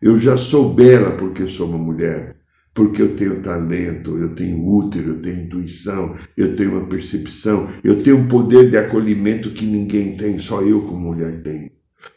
Eu 0.00 0.18
já 0.18 0.36
sou 0.36 0.72
bela 0.72 1.16
porque 1.16 1.46
sou 1.46 1.68
uma 1.68 1.78
mulher 1.78 2.39
porque 2.72 3.02
eu 3.02 3.16
tenho 3.16 3.42
talento, 3.42 4.16
eu 4.16 4.34
tenho 4.34 4.64
útero, 4.64 5.10
eu 5.10 5.22
tenho 5.22 5.44
intuição, 5.44 6.14
eu 6.36 6.54
tenho 6.54 6.78
uma 6.78 6.86
percepção, 6.86 7.66
eu 7.82 8.02
tenho 8.02 8.18
um 8.18 8.28
poder 8.28 8.70
de 8.70 8.76
acolhimento 8.76 9.50
que 9.50 9.66
ninguém 9.66 10.16
tem, 10.16 10.38
só 10.38 10.62
eu 10.62 10.82
como 10.82 11.12
mulher 11.12 11.42
tenho. 11.42 11.70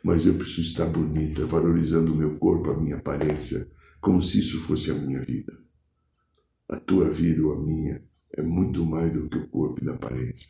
Mas 0.04 0.26
eu 0.26 0.36
preciso 0.36 0.62
estar 0.62 0.86
bonita, 0.86 1.46
valorizando 1.46 2.14
o 2.14 2.16
meu 2.16 2.38
corpo, 2.38 2.72
a 2.72 2.80
minha 2.80 2.98
aparência, 2.98 3.68
como 4.00 4.22
se 4.22 4.40
isso 4.40 4.60
fosse 4.60 4.92
a 4.92 4.94
minha 4.94 5.22
vida. 5.22 5.54
A 6.70 6.80
tua 6.80 7.10
vida 7.10 7.46
ou 7.46 7.54
a 7.54 7.64
minha 7.64 8.02
é 8.32 8.42
muito 8.42 8.86
mais 8.86 9.12
do 9.12 9.28
que 9.28 9.38
o 9.38 9.48
corpo 9.48 9.84
e 9.84 9.90
a 9.90 9.94
aparência. 9.94 10.50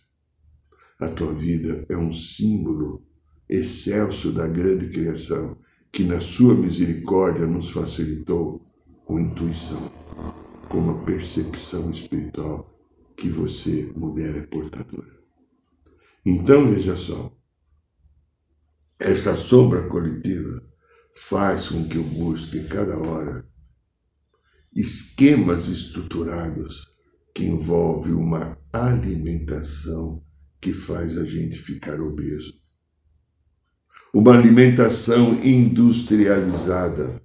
A 0.99 1.07
tua 1.07 1.33
vida 1.33 1.85
é 1.89 1.97
um 1.97 2.13
símbolo 2.13 3.05
excelso 3.49 4.31
da 4.31 4.47
grande 4.47 4.89
criação 4.89 5.57
que, 5.91 6.03
na 6.03 6.19
sua 6.19 6.55
misericórdia, 6.55 7.45
nos 7.45 7.71
facilitou 7.71 8.65
com 9.13 9.19
intuição, 9.19 9.91
com 10.67 10.79
uma 10.79 11.05
percepção 11.05 11.91
espiritual 11.91 12.67
que 13.15 13.29
você, 13.29 13.93
mulher, 13.95 14.35
é 14.37 14.41
portadora. 14.47 15.21
Então 16.25 16.65
veja 16.67 16.95
só, 16.95 17.31
essa 18.97 19.35
sombra 19.35 19.87
coletiva 19.87 20.67
faz 21.13 21.69
com 21.69 21.87
que 21.87 21.97
eu 21.97 22.03
busque 22.03 22.67
cada 22.67 22.97
hora 22.97 23.47
esquemas 24.75 25.67
estruturados 25.67 26.87
que 27.35 27.45
envolvem 27.45 28.15
uma 28.15 28.57
alimentação 28.71 30.25
que 30.59 30.73
faz 30.73 31.19
a 31.19 31.23
gente 31.23 31.55
ficar 31.59 32.01
obeso. 32.01 32.51
Uma 34.11 34.33
alimentação 34.33 35.39
industrializada 35.43 37.22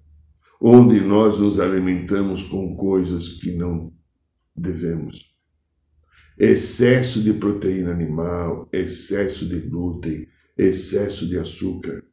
onde 0.61 1.01
nós 1.01 1.39
nos 1.39 1.61
alimentamos 1.61 2.43
com 2.43 2.77
coisas 2.77 3.29
que 3.29 3.53
não 3.53 3.93
devemos. 4.57 5.29
Excesso 6.39 7.23
de 7.23 7.33
proteína 7.35 7.91
animal, 7.91 8.69
excesso 8.73 9.47
de 9.47 9.61
glúten, 9.61 10.27
excesso 10.57 11.29
de 11.29 11.39
açúcar. 11.39 12.05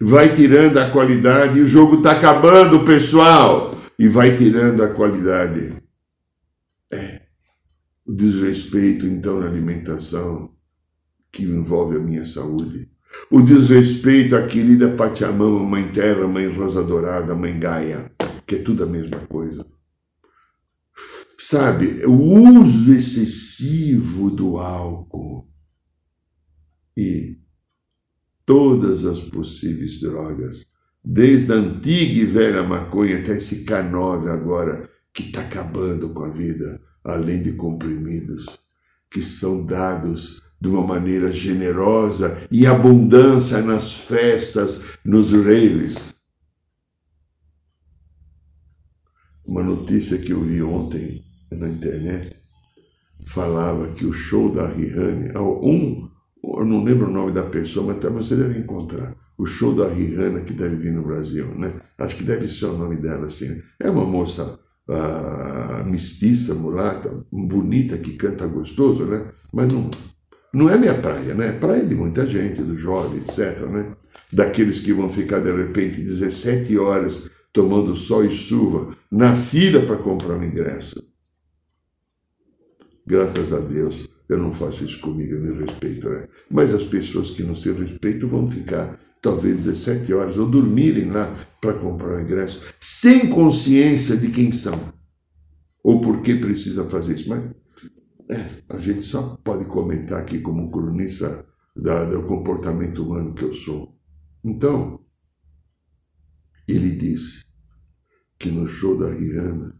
Vai 0.00 0.34
tirando 0.34 0.78
a 0.78 0.90
qualidade 0.90 1.58
e 1.58 1.62
o 1.62 1.66
jogo 1.66 1.96
está 1.96 2.12
acabando, 2.12 2.84
pessoal! 2.84 3.70
E 3.98 4.08
vai 4.08 4.36
tirando 4.36 4.82
a 4.82 4.94
qualidade. 4.94 5.76
É. 6.90 7.22
O 8.06 8.12
desrespeito, 8.12 9.06
então, 9.06 9.40
na 9.40 9.46
alimentação, 9.46 10.54
que 11.30 11.42
envolve 11.42 11.96
a 11.96 12.00
minha 12.00 12.24
saúde 12.24 12.90
o 13.30 13.40
desrespeito 13.42 14.36
à 14.36 14.46
querida 14.46 14.94
Pachamama, 14.96 15.62
Mãe 15.64 15.88
Terra, 15.92 16.26
Mãe 16.26 16.46
Rosa 16.46 16.82
Dourada, 16.82 17.34
Mãe 17.34 17.58
Gaia, 17.58 18.10
que 18.46 18.56
é 18.56 18.62
tudo 18.62 18.84
a 18.84 18.86
mesma 18.86 19.26
coisa. 19.26 19.66
Sabe, 21.38 22.04
o 22.04 22.12
uso 22.12 22.92
excessivo 22.92 24.30
do 24.30 24.58
álcool 24.58 25.48
e 26.96 27.38
todas 28.44 29.04
as 29.04 29.20
possíveis 29.20 30.00
drogas, 30.00 30.66
desde 31.04 31.52
a 31.52 31.56
antiga 31.56 32.20
e 32.20 32.24
velha 32.24 32.62
maconha 32.62 33.20
até 33.20 33.32
esse 33.32 33.64
K9 33.64 34.28
agora, 34.28 34.90
que 35.12 35.24
está 35.24 35.42
acabando 35.42 36.08
com 36.10 36.24
a 36.24 36.28
vida, 36.28 36.80
além 37.04 37.42
de 37.42 37.52
comprimidos, 37.52 38.46
que 39.10 39.22
são 39.22 39.64
dados 39.64 40.42
de 40.60 40.68
uma 40.68 40.86
maneira 40.86 41.30
generosa 41.30 42.36
e 42.50 42.66
abundância 42.66 43.62
nas 43.62 43.92
festas, 43.92 44.98
nos 45.04 45.32
raves. 45.32 45.96
Uma 49.46 49.62
notícia 49.62 50.18
que 50.18 50.32
eu 50.32 50.42
vi 50.42 50.62
ontem 50.62 51.24
na 51.50 51.68
internet 51.68 52.36
falava 53.26 53.86
que 53.88 54.04
o 54.04 54.12
show 54.12 54.50
da 54.50 54.66
Rihanna, 54.66 55.40
um, 55.40 56.08
eu 56.42 56.64
não 56.64 56.82
lembro 56.82 57.08
o 57.08 57.12
nome 57.12 57.32
da 57.32 57.42
pessoa, 57.42 57.86
mas 57.86 57.96
até 57.96 58.08
você 58.08 58.36
deve 58.36 58.60
encontrar. 58.60 59.14
O 59.36 59.46
show 59.46 59.74
da 59.74 59.88
Rihanna 59.88 60.40
que 60.40 60.52
deve 60.52 60.76
vir 60.76 60.92
no 60.92 61.02
Brasil, 61.02 61.54
né? 61.54 61.72
Acho 61.98 62.16
que 62.16 62.24
deve 62.24 62.48
ser 62.48 62.66
o 62.66 62.78
nome 62.78 62.96
dela 62.96 63.26
assim. 63.26 63.60
É 63.78 63.88
uma 63.88 64.04
moça 64.04 64.58
uh, 64.88 65.84
mestiça, 65.88 66.54
mulata, 66.54 67.24
bonita, 67.30 67.98
que 67.98 68.14
canta 68.14 68.46
gostoso, 68.46 69.04
né? 69.04 69.30
Mas 69.52 69.72
não, 69.72 69.90
não 70.52 70.70
é 70.70 70.78
minha 70.78 70.94
praia, 70.94 71.34
né? 71.34 71.52
Praia 71.52 71.84
de 71.84 71.94
muita 71.94 72.26
gente, 72.26 72.62
do 72.62 72.76
jovem, 72.76 73.20
etc, 73.20 73.60
né? 73.66 73.96
Daqueles 74.32 74.80
que 74.80 74.92
vão 74.92 75.08
ficar 75.08 75.40
de 75.40 75.52
repente 75.52 76.00
17 76.00 76.78
horas 76.78 77.30
tomando 77.52 77.94
sol 77.94 78.24
e 78.24 78.30
chuva 78.30 78.96
na 79.10 79.34
fila 79.34 79.80
para 79.84 79.96
comprar 79.96 80.36
um 80.36 80.44
ingresso. 80.44 81.02
Graças 83.06 83.52
a 83.52 83.58
Deus, 83.58 84.08
eu 84.28 84.38
não 84.38 84.52
faço 84.52 84.84
isso 84.84 85.00
comigo, 85.00 85.34
eu 85.34 85.40
me 85.40 85.64
respeito, 85.64 86.08
né? 86.08 86.28
Mas 86.50 86.74
as 86.74 86.84
pessoas 86.84 87.30
que 87.30 87.42
não 87.42 87.54
se 87.54 87.72
respeitam 87.72 88.28
vão 88.28 88.46
ficar 88.48 88.98
talvez 89.20 89.64
17 89.64 90.12
horas 90.12 90.36
ou 90.36 90.46
dormirem 90.46 91.10
lá 91.10 91.34
para 91.60 91.74
comprar 91.74 92.18
o 92.18 92.20
ingresso 92.20 92.66
sem 92.78 93.28
consciência 93.28 94.16
de 94.16 94.28
quem 94.28 94.52
são 94.52 94.78
ou 95.82 96.00
por 96.00 96.20
que 96.20 96.34
precisa 96.34 96.84
fazer 96.84 97.14
isso. 97.14 97.30
Mas 97.30 97.42
é, 98.30 98.74
a 98.74 98.78
gente 98.78 99.02
só 99.02 99.36
pode 99.36 99.64
comentar 99.66 100.20
aqui 100.20 100.40
como 100.40 100.70
cronista 100.70 101.46
da, 101.74 102.04
do 102.04 102.26
comportamento 102.26 103.04
humano 103.04 103.34
que 103.34 103.44
eu 103.44 103.52
sou. 103.52 103.98
Então, 104.44 105.04
ele 106.66 106.90
disse 106.96 107.46
que 108.38 108.50
no 108.50 108.66
show 108.68 108.98
da 108.98 109.12
Rihanna 109.12 109.78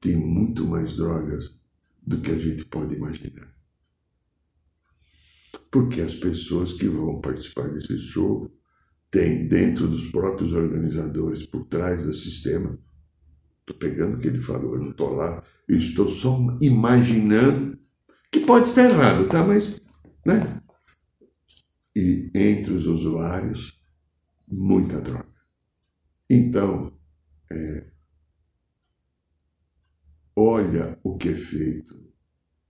tem 0.00 0.16
muito 0.16 0.66
mais 0.66 0.94
drogas 0.94 1.58
do 2.04 2.20
que 2.20 2.30
a 2.30 2.38
gente 2.38 2.64
pode 2.64 2.94
imaginar. 2.94 3.52
Porque 5.70 6.00
as 6.00 6.14
pessoas 6.14 6.72
que 6.72 6.86
vão 6.86 7.20
participar 7.20 7.68
desse 7.70 7.96
show 7.98 8.50
têm 9.10 9.48
dentro 9.48 9.88
dos 9.88 10.10
próprios 10.10 10.52
organizadores, 10.52 11.46
por 11.46 11.66
trás 11.66 12.04
do 12.04 12.12
sistema, 12.12 12.78
Estou 13.62 13.76
pegando 13.76 14.16
o 14.16 14.20
que 14.20 14.28
ele 14.28 14.40
falou, 14.40 14.74
eu 14.74 14.80
não 14.80 14.90
estou 14.90 15.14
lá, 15.14 15.42
eu 15.68 15.78
estou 15.78 16.08
só 16.08 16.36
imaginando, 16.60 17.78
que 18.30 18.40
pode 18.40 18.68
estar 18.68 18.90
errado, 18.90 19.26
tá? 19.28 19.44
Mas, 19.44 19.80
né? 20.26 20.62
e 21.94 22.30
entre 22.34 22.72
os 22.72 22.86
usuários, 22.86 23.78
muita 24.48 25.00
droga. 25.00 25.32
Então, 26.28 26.98
é, 27.50 27.92
olha 30.34 30.98
o 31.02 31.16
que 31.16 31.28
é 31.28 31.34
feito. 31.34 32.00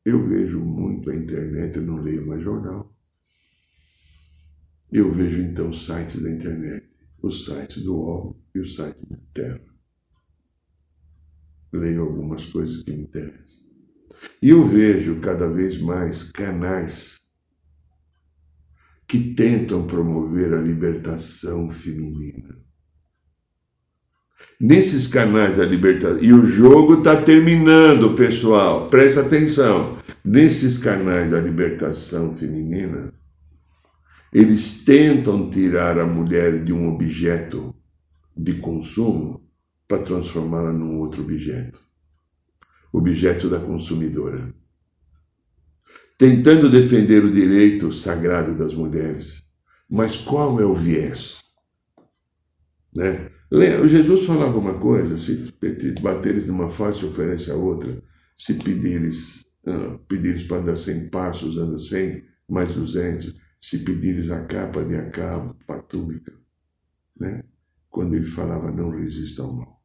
Eu 0.05 0.27
vejo 0.29 0.61
muito 0.61 1.11
a 1.11 1.15
internet, 1.15 1.77
eu 1.77 1.83
não 1.83 2.03
leio 2.03 2.27
mais 2.27 2.43
jornal. 2.43 2.93
Eu 4.91 5.11
vejo 5.13 5.41
então 5.41 5.73
sites 5.73 6.21
da 6.21 6.31
internet, 6.31 6.91
os 7.23 7.45
sites 7.45 7.83
do 7.83 7.95
UOL 7.95 8.43
e 8.55 8.59
o 8.59 8.67
site 8.67 9.07
da 9.07 9.17
Terra. 9.33 9.72
Leio 11.73 12.03
algumas 12.03 12.45
coisas 12.47 12.83
que 12.83 12.93
me 12.93 13.03
interessam. 13.03 13.63
E 14.41 14.51
eu 14.51 14.63
vejo 14.63 15.21
cada 15.21 15.49
vez 15.49 15.81
mais 15.81 16.31
canais 16.31 17.21
que 19.09 19.35
tentam 19.35 19.87
promover 19.87 20.55
a 20.55 20.61
libertação 20.61 21.71
feminina. 21.71 22.57
Nesses 24.61 25.07
canais 25.07 25.57
da 25.57 25.65
libertação, 25.65 26.21
e 26.21 26.33
o 26.33 26.47
jogo 26.47 26.99
está 26.99 27.21
terminando, 27.21 28.15
pessoal, 28.15 28.87
presta 28.87 29.21
atenção. 29.21 29.99
Nesses 30.25 30.79
canais 30.79 31.33
da 31.33 31.41
libertação 31.41 32.35
feminina, 32.35 33.13
eles 34.33 34.85
tentam 34.85 35.51
tirar 35.51 35.99
a 35.99 36.07
mulher 36.07 36.65
de 36.65 36.73
um 36.73 36.89
objeto 36.89 37.75
de 38.37 38.55
consumo 38.55 39.43
para 39.93 40.03
transformá-la 40.03 40.73
num 40.73 40.99
outro 40.99 41.23
objeto 41.23 41.79
objeto 42.93 43.49
da 43.49 43.59
consumidora 43.59 44.55
tentando 46.23 46.71
defender 46.71 47.25
o 47.25 47.33
direito 47.33 47.93
sagrado 47.93 48.55
das 48.55 48.75
mulheres. 48.75 49.43
Mas 49.91 50.17
qual 50.17 50.61
é 50.61 50.65
o 50.65 50.73
viés? 50.73 51.41
Né? 52.95 53.29
Jesus 53.89 54.25
falava 54.25 54.57
uma 54.57 54.79
coisa: 54.79 55.19
se 55.19 55.53
bateres 56.01 56.47
numa 56.47 56.69
face, 56.69 57.05
oferece 57.05 57.51
a 57.51 57.57
outra. 57.57 58.01
Se 58.37 58.55
pedires, 58.55 59.45
uh, 59.67 59.99
pedires 60.07 60.45
para 60.45 60.63
dar 60.63 60.77
100 60.77 61.09
passos, 61.11 61.59
anda 61.59 61.77
100, 61.77 62.25
mais 62.49 62.75
200. 62.77 63.35
Se 63.59 63.79
pedires 63.79 64.31
a 64.31 64.45
capa, 64.45 64.85
de 64.85 64.95
a 64.95 65.11
cabo, 65.11 65.57
a 65.67 65.79
túnica. 65.81 66.33
Né? 67.19 67.43
Quando 67.91 68.15
ele 68.15 68.27
falava, 68.27 68.71
não 68.71 68.91
resista 68.91 69.43
ao 69.43 69.53
mal. 69.53 69.82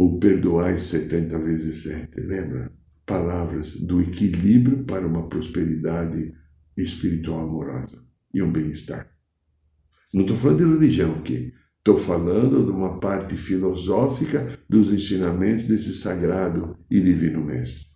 Ou 0.00 0.18
perdoai 0.18 0.78
70 0.78 1.38
vezes 1.38 1.82
7, 1.82 2.20
lembra? 2.20 2.80
palavras 3.10 3.74
do 3.74 4.00
equilíbrio 4.00 4.84
para 4.84 5.04
uma 5.04 5.28
prosperidade 5.28 6.32
espiritual 6.76 7.40
amorosa 7.40 8.00
e 8.32 8.40
um 8.40 8.52
bem-estar. 8.52 9.10
Não 10.14 10.22
estou 10.22 10.36
falando 10.36 10.58
de 10.58 10.64
religião 10.64 11.16
aqui. 11.16 11.52
Estou 11.78 11.96
falando 11.96 12.64
de 12.64 12.70
uma 12.70 13.00
parte 13.00 13.34
filosófica 13.34 14.56
dos 14.68 14.92
ensinamentos 14.92 15.64
desse 15.64 15.94
sagrado 15.94 16.78
e 16.88 17.00
divino 17.00 17.44
mestre. 17.44 17.90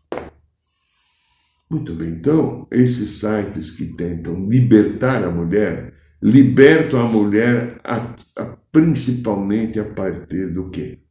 Muito 1.70 1.94
bem, 1.94 2.08
então, 2.08 2.66
esses 2.72 3.20
sites 3.20 3.70
que 3.70 3.94
tentam 3.94 4.48
libertar 4.48 5.22
a 5.22 5.30
mulher, 5.30 5.94
libertam 6.20 7.00
a 7.00 7.08
mulher 7.08 7.80
a, 7.84 8.16
a, 8.36 8.44
principalmente 8.72 9.78
a 9.78 9.84
partir 9.84 10.52
do 10.52 10.70
quê? 10.70 11.03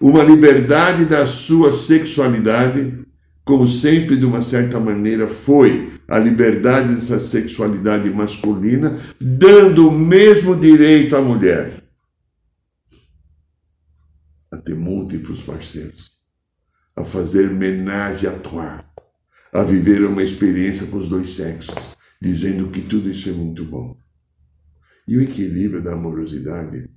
Uma 0.00 0.22
liberdade 0.22 1.04
da 1.06 1.26
sua 1.26 1.72
sexualidade, 1.72 3.04
como 3.44 3.66
sempre, 3.66 4.16
de 4.16 4.24
uma 4.24 4.42
certa 4.42 4.78
maneira, 4.78 5.26
foi 5.26 5.92
a 6.08 6.18
liberdade 6.18 6.94
dessa 6.94 7.18
sexualidade 7.18 8.08
masculina, 8.10 8.98
dando 9.20 9.88
o 9.88 9.92
mesmo 9.92 10.54
direito 10.54 11.16
à 11.16 11.22
mulher 11.22 11.82
a 14.52 14.56
ter 14.58 14.74
múltiplos 14.74 15.42
parceiros, 15.42 16.12
a 16.94 17.04
fazer 17.04 17.50
menage 17.50 18.26
à 18.26 18.32
trois, 18.32 18.84
a 19.52 19.62
viver 19.62 20.04
uma 20.04 20.22
experiência 20.22 20.86
com 20.86 20.98
os 20.98 21.08
dois 21.08 21.30
sexos, 21.30 21.74
dizendo 22.20 22.68
que 22.68 22.80
tudo 22.80 23.10
isso 23.10 23.28
é 23.28 23.32
muito 23.32 23.64
bom. 23.64 23.98
E 25.06 25.16
o 25.16 25.22
equilíbrio 25.22 25.82
da 25.82 25.92
amorosidade 25.92 26.88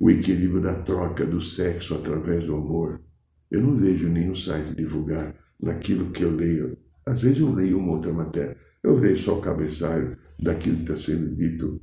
o 0.00 0.10
equilíbrio 0.10 0.62
da 0.62 0.82
troca 0.82 1.26
do 1.26 1.42
sexo 1.42 1.94
através 1.94 2.46
do 2.46 2.56
amor. 2.56 3.02
Eu 3.50 3.62
não 3.62 3.76
vejo 3.76 4.08
nenhum 4.08 4.34
site 4.34 4.74
divulgar 4.74 5.36
naquilo 5.60 6.10
que 6.10 6.22
eu 6.22 6.34
leio. 6.34 6.78
Às 7.06 7.20
vezes 7.20 7.40
eu 7.40 7.52
leio 7.52 7.78
uma 7.78 7.92
outra 7.92 8.10
matéria. 8.10 8.56
Eu 8.82 8.98
leio 8.98 9.18
só 9.18 9.38
o 9.38 9.42
cabeçalho 9.42 10.16
daquilo 10.38 10.76
que 10.76 10.82
está 10.84 10.96
sendo 10.96 11.36
dito 11.36 11.78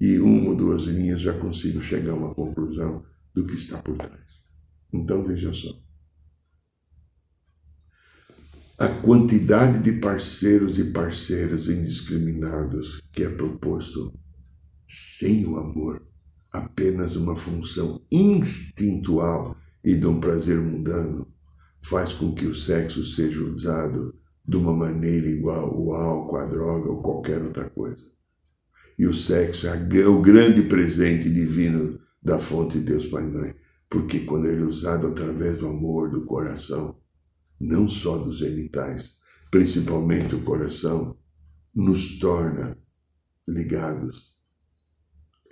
e 0.00 0.18
uma 0.18 0.50
ou 0.50 0.56
duas 0.56 0.82
linhas 0.82 1.20
já 1.20 1.32
consigo 1.38 1.80
chegar 1.80 2.12
a 2.12 2.16
uma 2.16 2.34
conclusão 2.34 3.04
do 3.32 3.46
que 3.46 3.54
está 3.54 3.80
por 3.80 3.96
trás. 3.96 4.42
Então 4.92 5.24
veja 5.24 5.52
só. 5.52 5.80
A 8.76 8.88
quantidade 8.88 9.78
de 9.78 10.00
parceiros 10.00 10.80
e 10.80 10.90
parceiras 10.90 11.68
indiscriminados 11.68 13.00
que 13.12 13.22
é 13.22 13.28
proposto 13.28 14.12
sem 14.84 15.46
o 15.46 15.56
amor 15.56 16.04
apenas 16.54 17.16
uma 17.16 17.34
função 17.34 18.00
instintual 18.12 19.56
e 19.84 19.96
de 19.96 20.06
um 20.06 20.20
prazer 20.20 20.56
mundano, 20.60 21.26
faz 21.80 22.12
com 22.12 22.32
que 22.32 22.46
o 22.46 22.54
sexo 22.54 23.04
seja 23.04 23.42
usado 23.42 24.14
de 24.46 24.56
uma 24.56 24.72
maneira 24.72 25.26
igual 25.26 25.76
o 25.76 25.92
álcool, 25.92 26.36
a 26.36 26.46
droga 26.46 26.90
ou 26.90 27.02
qualquer 27.02 27.42
outra 27.42 27.68
coisa. 27.68 28.06
E 28.96 29.04
o 29.04 29.12
sexo 29.12 29.66
é 29.66 30.06
o 30.06 30.22
grande 30.22 30.62
presente 30.62 31.28
divino 31.28 31.98
da 32.22 32.38
fonte 32.38 32.78
de 32.78 32.84
Deus 32.84 33.06
Pai 33.06 33.24
e 33.24 33.32
Mãe, 33.32 33.54
porque 33.90 34.20
quando 34.20 34.46
ele 34.46 34.62
é 34.62 34.64
usado 34.64 35.08
através 35.08 35.58
do 35.58 35.66
amor, 35.66 36.12
do 36.12 36.24
coração, 36.24 36.96
não 37.58 37.88
só 37.88 38.16
dos 38.16 38.38
genitais, 38.38 39.14
principalmente 39.50 40.36
o 40.36 40.44
coração, 40.44 41.16
nos 41.74 42.20
torna 42.20 42.78
ligados 43.48 44.33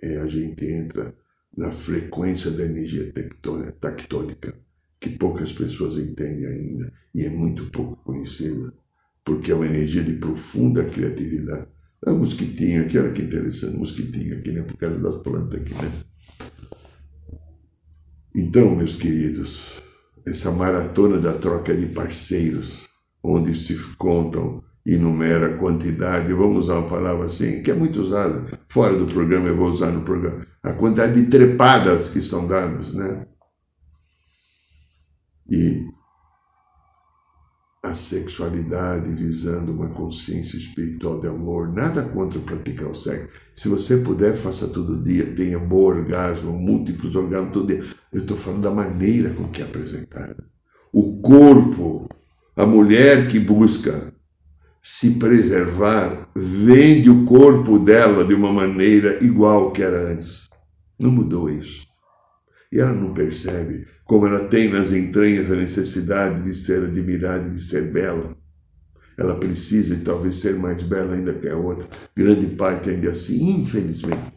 é, 0.03 0.19
a 0.19 0.27
gente 0.27 0.65
entra 0.67 1.15
na 1.57 1.71
frequência 1.71 2.51
da 2.51 2.65
energia 2.65 3.13
tectônica, 3.81 4.55
que 4.99 5.11
poucas 5.11 5.53
pessoas 5.53 5.97
entendem 5.97 6.47
ainda 6.47 6.93
e 7.15 7.25
é 7.25 7.31
muito 7.31 7.67
pouco 7.67 7.97
conhecida, 8.05 8.73
porque 9.25 9.53
é 9.53 9.55
uma 9.55 9.67
energia 9.67 10.03
de 10.03 10.15
profunda 10.15 10.85
criatividade. 10.85 11.69
A 12.05 12.11
é 12.11 12.15
mosquitinho 12.15 12.83
aqui, 12.83 12.99
olha 12.99 13.13
que 13.13 13.23
interessante, 13.23 13.77
mosquitinho 13.77 14.39
aqui, 14.39 14.51
né? 14.51 14.63
Por 14.63 14.77
causa 14.77 14.99
das 14.99 15.23
plantas 15.23 15.61
aqui, 15.61 15.73
né? 15.75 15.93
Então, 18.35 18.75
meus 18.75 18.97
queridos, 18.97 19.81
essa 20.27 20.51
maratona 20.51 21.19
da 21.19 21.33
troca 21.35 21.77
de 21.77 21.87
parceiros, 21.95 22.89
onde 23.23 23.55
se 23.55 23.77
contam 23.97 24.65
enumera 24.85 25.55
a 25.55 25.59
quantidade, 25.59 26.33
vamos 26.33 26.65
usar 26.65 26.79
uma 26.79 26.89
palavra 26.89 27.27
assim, 27.27 27.63
que 27.63 27.71
é 27.71 27.75
muito 27.75 28.01
usada, 28.01 28.47
fora 28.69 28.97
do 28.97 29.07
programa, 29.07 29.49
eu 29.49 29.57
vou 29.57 29.69
usar 29.69 29.91
no 29.91 30.03
programa, 30.03 30.45
a 30.63 30.73
quantidade 30.73 31.21
de 31.21 31.31
trepadas 31.31 32.11
que 32.11 32.21
são 32.21 32.47
dadas, 32.49 32.93
né? 32.93 33.27
E 35.49 35.85
a 37.83 37.95
sexualidade 37.95 39.13
visando 39.13 39.73
uma 39.73 39.89
consciência 39.89 40.57
espiritual 40.57 41.19
de 41.19 41.27
amor, 41.27 41.73
nada 41.73 42.03
contra 42.03 42.39
praticar 42.39 42.89
o 42.89 42.95
sexo. 42.95 43.41
Se 43.55 43.69
você 43.69 43.99
puder, 43.99 44.37
faça 44.37 44.69
todo 44.69 45.03
dia, 45.03 45.35
tenha 45.35 45.59
bom 45.59 45.83
orgasmo, 45.83 46.53
múltiplos 46.53 47.17
orgasmos 47.17 47.53
todo 47.53 47.67
dia. 47.67 47.85
Eu 48.13 48.21
estou 48.21 48.37
falando 48.37 48.63
da 48.63 48.71
maneira 48.71 49.31
com 49.31 49.49
que 49.49 49.63
é 49.63 49.65
apresentada. 49.65 50.45
O 50.93 51.21
corpo, 51.21 52.09
a 52.55 52.65
mulher 52.65 53.29
que 53.29 53.41
busca 53.41 54.12
se 54.83 55.13
preservar, 55.13 56.29
vende 56.35 57.09
o 57.09 57.25
corpo 57.25 57.79
dela 57.79 58.25
de 58.25 58.35
uma 58.35 58.53
maneira 58.53 59.23
igual 59.25 59.71
que 59.71 59.81
era 59.81 60.11
antes. 60.11 60.51
Não 60.99 61.11
mudou 61.11 61.49
isso. 61.49 61.87
E 62.73 62.81
ela 62.81 62.93
não 62.93 63.15
percebe 63.15 63.87
como 64.05 64.27
ela 64.27 64.49
tem 64.49 64.69
nas 64.69 64.93
entranhas 64.93 65.51
a 65.53 65.57
necessidade 65.57 66.43
de 66.43 66.53
ser 66.53 66.83
admirada 66.83 67.47
e 67.47 67.53
de 67.53 67.61
ser 67.61 67.93
bela. 67.93 68.37
Ela 69.17 69.39
precisa 69.39 69.95
e 69.95 70.01
talvez 70.01 70.37
ser 70.37 70.55
mais 70.55 70.83
bela 70.83 71.15
ainda 71.15 71.33
que 71.35 71.49
a 71.49 71.57
outra. 71.57 71.87
Grande 72.17 72.49
parte 72.57 72.91
ainda 72.91 73.11
assim, 73.11 73.61
infelizmente. 73.61 74.33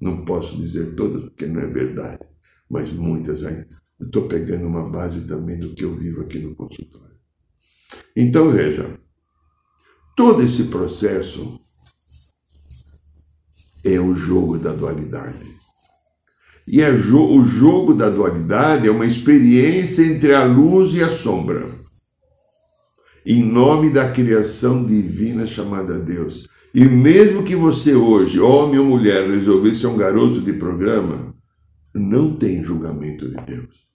Não 0.00 0.24
posso 0.24 0.56
dizer 0.56 0.94
todas 0.94 1.22
porque 1.22 1.46
não 1.46 1.60
é 1.60 1.66
verdade, 1.66 2.20
mas 2.70 2.90
muitas 2.90 3.44
ainda. 3.44 3.66
Estou 4.00 4.28
pegando 4.28 4.66
uma 4.66 4.88
base 4.88 5.22
também 5.22 5.58
do 5.58 5.74
que 5.74 5.84
eu 5.84 5.96
vivo 5.96 6.20
aqui 6.20 6.38
no 6.38 6.54
consultório. 6.54 7.16
Então 8.16 8.50
veja, 8.50 8.98
Todo 10.16 10.42
esse 10.42 10.64
processo 10.64 11.60
é 13.84 13.98
o 13.98 14.14
jogo 14.14 14.58
da 14.58 14.72
dualidade. 14.72 15.44
E 16.66 16.80
é 16.80 16.90
o 16.90 17.42
jogo 17.42 17.92
da 17.94 18.08
dualidade 18.08 18.88
é 18.88 18.90
uma 18.90 19.04
experiência 19.04 20.02
entre 20.02 20.32
a 20.34 20.44
luz 20.44 20.94
e 20.94 21.02
a 21.02 21.08
sombra. 21.08 21.64
em 23.26 23.42
nome 23.42 23.90
da 23.90 24.12
criação 24.12 24.84
divina 24.84 25.46
chamada 25.46 25.98
Deus. 25.98 26.46
E 26.74 26.84
mesmo 26.84 27.42
que 27.42 27.56
você 27.56 27.94
hoje, 27.94 28.38
homem 28.38 28.78
ou 28.78 28.84
mulher, 28.84 29.28
resolver 29.30 29.74
ser 29.74 29.86
um 29.86 29.96
garoto 29.96 30.42
de 30.42 30.52
programa, 30.52 31.34
não 31.94 32.36
tem 32.36 32.62
julgamento 32.62 33.28
de 33.30 33.40
Deus. 33.46 33.86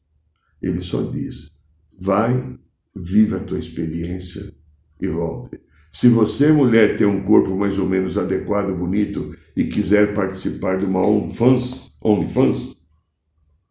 Ele 0.62 0.82
só 0.82 1.04
diz: 1.04 1.52
vai, 2.00 2.58
viva 2.96 3.38
a 3.38 3.44
tua 3.44 3.60
experiência 3.60 4.52
e 5.00 5.08
volte. 5.08 5.60
Se 6.00 6.08
você, 6.08 6.54
mulher, 6.54 6.96
tem 6.96 7.06
um 7.06 7.22
corpo 7.22 7.58
mais 7.58 7.78
ou 7.78 7.86
menos 7.86 8.18
adequado, 8.18 8.74
bonito 8.74 9.36
e 9.54 9.66
quiser 9.66 10.14
participar 10.14 10.80
de 10.80 10.86
uma 10.86 11.06
OnlyFans, 11.06 11.92
OnlyFans 12.02 12.78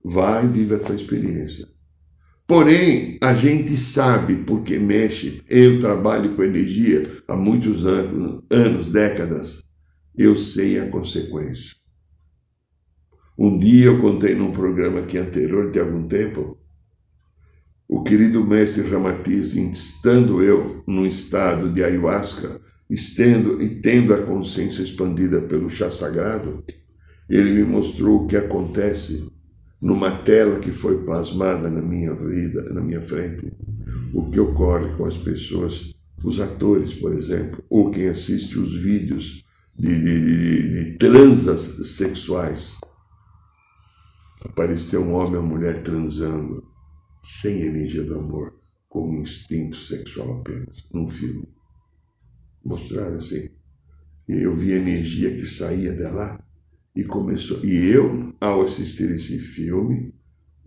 vai 0.04 0.44
e 0.44 0.48
viva 0.48 0.76
a 0.76 0.78
tua 0.78 0.94
experiência. 0.94 1.66
Porém, 2.46 3.16
a 3.22 3.32
gente 3.32 3.74
sabe 3.78 4.44
porque 4.44 4.78
mexe. 4.78 5.42
Eu 5.48 5.80
trabalho 5.80 6.36
com 6.36 6.44
energia 6.44 7.02
há 7.26 7.34
muitos 7.34 7.86
anos, 7.86 8.44
anos, 8.50 8.92
décadas. 8.92 9.64
Eu 10.14 10.36
sei 10.36 10.78
a 10.80 10.90
consequência. 10.90 11.76
Um 13.38 13.58
dia 13.58 13.86
eu 13.86 14.02
contei 14.02 14.34
num 14.34 14.52
programa 14.52 15.00
aqui 15.00 15.16
anterior 15.16 15.70
de 15.70 15.80
algum 15.80 16.06
tempo, 16.06 16.58
o 17.88 18.02
querido 18.02 18.44
mestre 18.44 18.86
Ramatiz, 18.86 19.54
estando 19.54 20.42
eu 20.42 20.84
num 20.86 21.06
estado 21.06 21.70
de 21.70 21.82
ayahuasca, 21.82 22.60
estendo 22.90 23.62
e 23.62 23.80
tendo 23.80 24.12
a 24.12 24.22
consciência 24.22 24.82
expandida 24.82 25.40
pelo 25.40 25.70
chá 25.70 25.90
sagrado, 25.90 26.62
ele 27.30 27.50
me 27.50 27.62
mostrou 27.62 28.24
o 28.24 28.26
que 28.26 28.36
acontece 28.36 29.32
numa 29.80 30.10
tela 30.10 30.58
que 30.58 30.70
foi 30.70 31.02
plasmada 31.02 31.70
na 31.70 31.80
minha 31.80 32.12
vida, 32.14 32.62
na 32.74 32.80
minha 32.82 33.00
frente, 33.00 33.56
o 34.12 34.28
que 34.30 34.38
ocorre 34.38 34.94
com 34.96 35.06
as 35.06 35.16
pessoas, 35.16 35.94
os 36.22 36.40
atores, 36.40 36.92
por 36.92 37.14
exemplo, 37.14 37.64
ou 37.70 37.90
quem 37.90 38.08
assiste 38.08 38.58
os 38.58 38.74
vídeos 38.74 39.44
de, 39.78 39.94
de, 39.94 40.20
de, 40.24 40.84
de 40.92 40.98
transas 40.98 41.60
sexuais. 41.96 42.76
Apareceu 44.44 45.02
um 45.02 45.14
homem 45.14 45.36
ou 45.36 45.42
mulher 45.42 45.82
transando, 45.82 46.67
sem 47.22 47.62
energia 47.62 48.04
do 48.04 48.18
amor, 48.18 48.58
com 48.88 49.10
um 49.10 49.22
instinto 49.22 49.76
sexual 49.76 50.40
apenas, 50.40 50.86
num 50.92 51.08
filme. 51.08 51.48
Mostraram 52.64 53.16
assim. 53.16 53.50
E 54.28 54.42
eu 54.42 54.54
vi 54.54 54.72
a 54.72 54.76
energia 54.76 55.30
que 55.30 55.46
saía 55.46 55.92
dela 55.92 56.38
e 56.94 57.04
começou. 57.04 57.64
E 57.64 57.90
eu, 57.90 58.34
ao 58.40 58.62
assistir 58.62 59.10
esse 59.10 59.38
filme, 59.38 60.14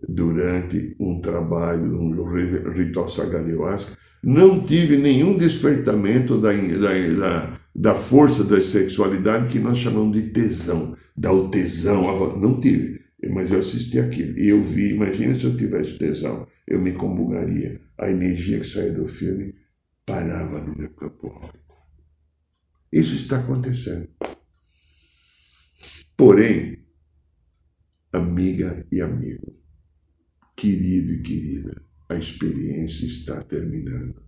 durante 0.08 0.96
um 0.98 1.20
trabalho, 1.20 2.00
um 2.00 2.72
ritual 2.72 3.08
sagrado 3.08 3.50
não 4.22 4.64
tive 4.64 4.96
nenhum 4.96 5.36
despertamento 5.36 6.40
da, 6.40 6.52
da, 6.52 7.08
da, 7.18 7.60
da, 7.74 7.94
força 7.94 8.44
da 8.44 8.60
sexualidade 8.60 9.48
que 9.48 9.58
nós 9.58 9.78
chamamos 9.78 10.16
de 10.16 10.30
tesão, 10.30 10.96
da 11.16 11.30
tesão, 11.48 12.38
não 12.38 12.60
tive, 12.60 13.01
mas 13.30 13.52
eu 13.52 13.60
assisti 13.60 13.98
aquilo 13.98 14.38
e 14.38 14.48
eu 14.48 14.62
vi, 14.62 14.90
imagina 14.90 15.34
se 15.34 15.44
eu 15.44 15.56
tivesse 15.56 15.98
tesão, 15.98 16.46
eu 16.66 16.80
me 16.80 16.92
combugaria, 16.92 17.80
a 17.98 18.10
energia 18.10 18.58
que 18.58 18.66
saía 18.66 18.92
do 18.92 19.06
filme 19.06 19.54
parava 20.04 20.60
no 20.60 20.76
meu 20.76 20.90
campo. 20.90 21.52
Isso 22.92 23.14
está 23.14 23.38
acontecendo. 23.38 24.08
Porém, 26.16 26.84
amiga 28.12 28.86
e 28.92 29.00
amigo, 29.00 29.56
querido 30.56 31.12
e 31.12 31.22
querida, 31.22 31.82
a 32.08 32.16
experiência 32.16 33.06
está 33.06 33.42
terminando. 33.42 34.22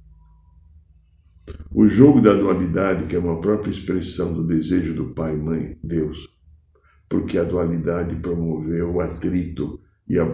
O 1.71 1.87
jogo 1.87 2.21
da 2.21 2.33
dualidade, 2.33 3.07
que 3.07 3.17
é 3.17 3.19
uma 3.19 3.41
própria 3.41 3.71
expressão 3.71 4.33
do 4.33 4.47
desejo 4.47 4.95
do 4.95 5.13
Pai 5.13 5.37
Mãe, 5.37 5.79
Deus, 5.83 6.34
porque 7.09 7.39
a 7.39 7.45
dualidade 7.45 8.17
promoveu 8.17 8.95
o 8.95 9.01
atrito 9.01 9.81
e 10.09 10.19
a, 10.19 10.25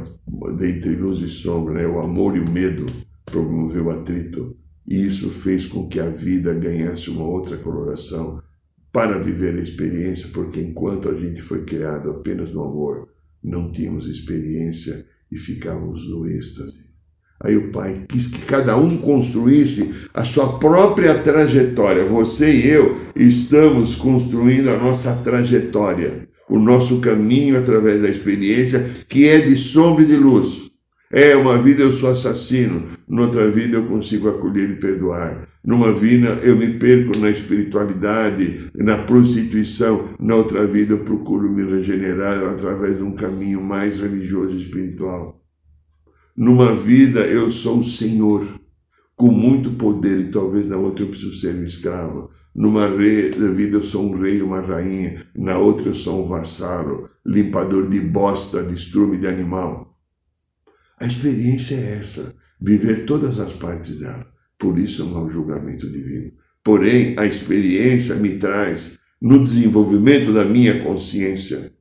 dentre 0.57 0.95
luz 0.97 1.21
e 1.21 1.29
sombra, 1.29 1.75
né, 1.75 1.87
o 1.87 2.01
amor 2.01 2.37
e 2.37 2.41
o 2.41 2.51
medo 2.51 2.87
promoveu 3.25 3.87
o 3.87 3.91
atrito, 3.91 4.57
e 4.87 5.07
isso 5.07 5.31
fez 5.31 5.67
com 5.67 5.89
que 5.89 6.01
a 6.01 6.09
vida 6.09 6.53
ganhasse 6.55 7.11
uma 7.11 7.25
outra 7.25 7.57
coloração, 7.57 8.43
para 8.93 9.19
viver 9.19 9.55
a 9.55 9.63
experiência, 9.63 10.31
porque 10.33 10.61
enquanto 10.61 11.09
a 11.09 11.15
gente 11.15 11.41
foi 11.41 11.65
criado 11.65 12.11
apenas 12.11 12.53
no 12.53 12.65
amor, 12.65 13.09
não 13.43 13.71
tínhamos 13.71 14.09
experiência 14.09 15.07
e 15.31 15.39
ficávamos 15.39 16.09
no 16.09 16.27
êxtase. 16.27 16.91
Aí 17.43 17.57
o 17.57 17.71
pai 17.71 18.05
quis 18.09 18.27
que 18.27 18.45
cada 18.45 18.77
um 18.77 18.99
construísse 18.99 19.95
a 20.13 20.25
sua 20.25 20.59
própria 20.59 21.19
trajetória. 21.23 22.05
Você 22.05 22.53
e 22.53 22.69
eu 22.69 22.99
estamos 23.17 23.95
construindo 23.95 24.69
a 24.69 24.77
nossa 24.77 25.15
trajetória, 25.17 26.29
o 26.51 26.59
nosso 26.59 27.01
caminho 27.01 27.57
através 27.57 28.03
da 28.03 28.09
experiência, 28.09 28.85
que 29.09 29.27
é 29.27 29.39
de 29.39 29.55
sombra 29.55 30.03
e 30.03 30.07
de 30.07 30.17
luz. 30.17 30.69
É, 31.13 31.35
uma 31.37 31.57
vida 31.57 31.83
eu 31.83 31.93
sou 31.93 32.11
assassino, 32.11 32.85
noutra 33.09 33.51
vida 33.51 33.77
eu 33.77 33.87
consigo 33.87 34.29
acolher 34.29 34.71
e 34.71 34.77
perdoar. 34.77 35.49
Numa 35.65 35.93
vida 35.93 36.41
eu 36.43 36.57
me 36.57 36.75
perco 36.75 37.19
na 37.19 37.31
espiritualidade, 37.31 38.71
na 38.75 38.99
prostituição, 38.99 40.11
na 40.19 40.35
outra 40.35 40.67
vida 40.67 40.95
eu 40.95 41.05
procuro 41.05 41.51
me 41.53 41.65
regenerar 41.65 42.43
através 42.51 42.97
de 42.97 43.03
um 43.03 43.13
caminho 43.13 43.63
mais 43.63 44.01
religioso 44.01 44.57
e 44.57 44.63
espiritual. 44.63 45.41
Numa 46.37 46.75
vida 46.75 47.21
eu 47.21 47.51
sou 47.51 47.81
o 47.81 47.85
Senhor, 47.85 48.47
com 49.15 49.31
muito 49.31 49.71
poder, 49.71 50.19
e 50.21 50.31
talvez 50.31 50.69
na 50.69 50.77
outra 50.77 51.05
eu 51.05 51.09
preciso 51.09 51.39
ser 51.39 51.55
um 51.55 51.63
escravo. 51.63 52.31
Numa 52.55 52.89
vida 52.89 53.77
eu 53.77 53.83
sou 53.83 54.11
um 54.11 54.21
rei, 54.21 54.43
uma 54.43 54.61
rainha, 54.61 55.25
na 55.35 55.57
outra 55.59 55.89
eu 55.89 55.95
sou 55.95 56.25
um 56.25 56.29
vassalo, 56.29 57.09
limpador 57.25 57.89
de 57.89 58.01
bosta, 58.01 58.63
de 58.63 58.75
estrume 58.75 59.19
de 59.19 59.27
animal. 59.27 59.97
A 61.01 61.07
experiência 61.07 61.75
é 61.77 61.99
essa, 61.99 62.35
viver 62.61 63.07
todas 63.07 63.39
as 63.39 63.53
partes 63.53 63.99
dela. 63.99 64.27
Por 64.59 64.79
isso 64.79 65.05
não 65.07 65.17
há 65.17 65.25
um 65.25 65.31
julgamento 65.31 65.91
divino. 65.91 66.33
Porém, 66.63 67.15
a 67.17 67.25
experiência 67.25 68.15
me 68.17 68.37
traz, 68.37 68.99
no 69.21 69.43
desenvolvimento 69.43 70.33
da 70.33 70.45
minha 70.45 70.83
consciência, 70.83 71.73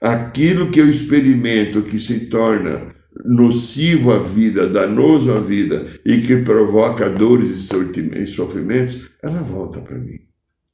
aquilo 0.00 0.70
que 0.70 0.80
eu 0.80 0.88
experimento 0.88 1.82
que 1.82 1.98
se 1.98 2.26
torna 2.26 2.95
nocivo 3.24 4.12
à 4.12 4.18
vida, 4.18 4.68
danoso 4.68 5.32
à 5.32 5.40
vida 5.40 5.86
e 6.04 6.20
que 6.20 6.42
provoca 6.42 7.08
dores 7.08 7.70
e 7.70 8.26
sofrimentos, 8.26 9.10
ela 9.22 9.42
volta 9.42 9.80
para 9.80 9.98
mim. 9.98 10.18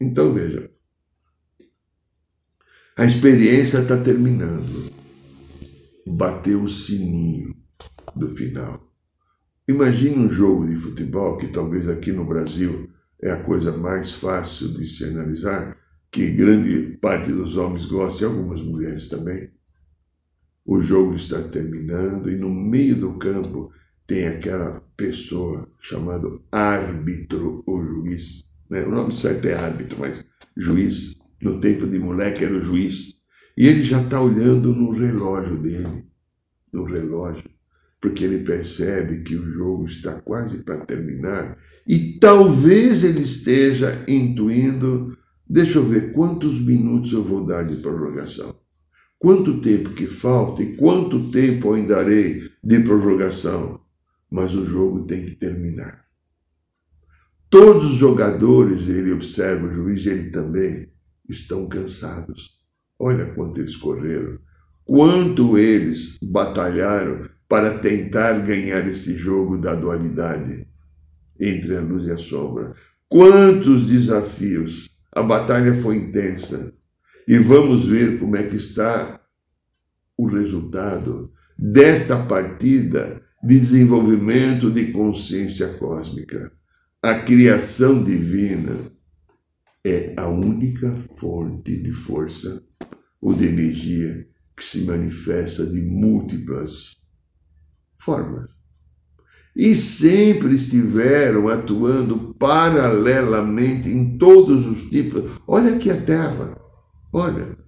Então 0.01 0.33
veja, 0.33 0.69
a 2.97 3.05
experiência 3.05 3.79
está 3.79 3.97
terminando. 3.97 4.93
Bateu 6.07 6.63
o 6.63 6.69
sininho 6.69 7.55
do 8.15 8.29
final. 8.29 8.93
Imagine 9.69 10.19
um 10.19 10.29
jogo 10.29 10.67
de 10.67 10.75
futebol 10.75 11.39
que 11.39 11.47
talvez 11.47 11.89
aqui 11.89 12.13
no 12.13 12.27
Brasil 12.27 12.91
é 13.23 13.31
a 13.31 13.43
coisa 13.43 13.73
mais 13.73 14.11
fácil 14.11 14.75
de 14.75 14.85
se 14.85 15.05
analisar, 15.05 15.77
que 16.11 16.33
grande 16.33 16.99
parte 17.01 17.31
dos 17.31 17.57
homens 17.57 17.87
gosta 17.87 18.25
e 18.25 18.27
algumas 18.27 18.61
mulheres 18.61 19.09
também. 19.09 19.49
O 20.65 20.81
jogo 20.81 21.15
está 21.17 21.41
terminando 21.43 22.31
e 22.31 22.37
no 22.37 22.49
meio 22.49 22.97
do 22.97 23.19
campo 23.19 23.71
tem 24.07 24.29
aquela 24.29 24.81
pessoa 24.97 25.69
chamada 25.81 26.29
árbitro 26.51 27.63
ou 27.67 27.85
juiz. 27.85 28.45
Né? 28.71 28.85
O 28.85 28.91
nome 28.91 29.13
certo 29.15 29.47
é 29.47 29.55
árbitro, 29.55 29.99
mas 30.01 30.25
juiz. 30.57 31.17
No 31.41 31.61
tempo 31.61 31.87
de 31.87 31.99
moleque 31.99 32.45
era 32.45 32.55
o 32.55 32.61
juiz. 32.61 33.15
E 33.57 33.67
ele 33.67 33.83
já 33.83 34.01
está 34.01 34.21
olhando 34.21 34.75
no 34.75 34.93
relógio 34.93 35.61
dele. 35.61 36.07
No 36.73 36.85
relógio 36.85 37.51
porque 38.03 38.25
ele 38.25 38.41
percebe 38.41 39.23
que 39.23 39.37
o 39.37 39.49
jogo 39.49 39.87
está 39.87 40.21
quase 40.21 40.59
para 40.65 40.85
terminar 40.85 41.57
e 41.87 42.19
talvez 42.19 43.05
ele 43.05 43.21
esteja 43.21 44.05
intuindo: 44.09 45.17
deixa 45.49 45.79
eu 45.79 45.89
ver 45.89 46.13
quantos 46.13 46.61
minutos 46.61 47.13
eu 47.13 47.23
vou 47.23 47.47
dar 47.47 47.63
de 47.63 47.77
prorrogação. 47.77 48.61
Quanto 49.23 49.61
tempo 49.61 49.91
que 49.91 50.05
falta 50.05 50.65
e 50.65 50.75
quanto 50.75 51.31
tempo 51.31 51.73
ainda 51.73 51.95
darei 51.95 52.43
de 52.61 52.81
prorrogação. 52.81 53.81
Mas 54.29 54.53
o 54.53 54.67
jogo 54.67 55.07
tem 55.07 55.25
que 55.25 55.37
terminar. 55.37 56.07
Todos 57.49 57.93
os 57.93 57.99
jogadores, 57.99 58.89
ele 58.89 59.13
observa, 59.13 59.65
o 59.65 59.73
juiz, 59.73 60.07
ele 60.07 60.31
também, 60.31 60.93
estão 61.29 61.69
cansados. 61.69 62.59
Olha 62.99 63.27
quanto 63.27 63.61
eles 63.61 63.77
correram, 63.77 64.41
quanto 64.85 65.57
eles 65.57 66.19
batalharam 66.21 67.31
para 67.49 67.79
tentar 67.79 68.41
ganhar 68.41 68.85
esse 68.89 69.15
jogo 69.15 69.57
da 69.57 69.77
dualidade 69.77 70.67
entre 71.39 71.77
a 71.77 71.81
luz 71.81 72.07
e 72.07 72.11
a 72.11 72.19
sombra. 72.19 72.75
Quantos 73.09 73.87
desafios! 73.87 74.91
A 75.13 75.23
batalha 75.23 75.81
foi 75.81 75.95
intensa. 75.95 76.75
E 77.27 77.39
vamos 77.39 77.87
ver 77.87 78.19
como 78.19 78.37
é 78.37 78.43
que 78.43 78.57
está 78.57 79.21
o 80.17 80.27
resultado 80.27 81.33
desta 81.59 82.17
partida 82.17 83.23
de 83.43 83.59
desenvolvimento 83.59 84.71
de 84.71 84.93
consciência 84.93 85.69
cósmica. 85.75 86.53
a 87.05 87.15
criação 87.15 88.05
divina 88.05 88.77
é 89.85 90.15
a 90.17 90.29
única 90.29 90.89
fonte 91.17 91.77
de 91.83 91.91
força 91.91 92.63
ou 93.21 93.35
de 93.35 93.47
energia 93.47 94.29
que 94.57 94.63
se 94.63 94.83
manifesta 94.83 95.67
de 95.67 95.81
múltiplas 95.83 96.97
formas. 97.99 98.49
E 99.57 99.75
sempre 99.75 100.55
estiveram 100.55 101.49
atuando 101.49 102.35
paralelamente 102.35 103.89
em 103.89 104.17
todos 104.17 104.67
os 104.67 104.89
tipos. 104.89 105.41
Olha 105.47 105.75
aqui 105.75 105.91
a 105.91 106.01
Terra. 106.01 106.62
Olha, 107.13 107.59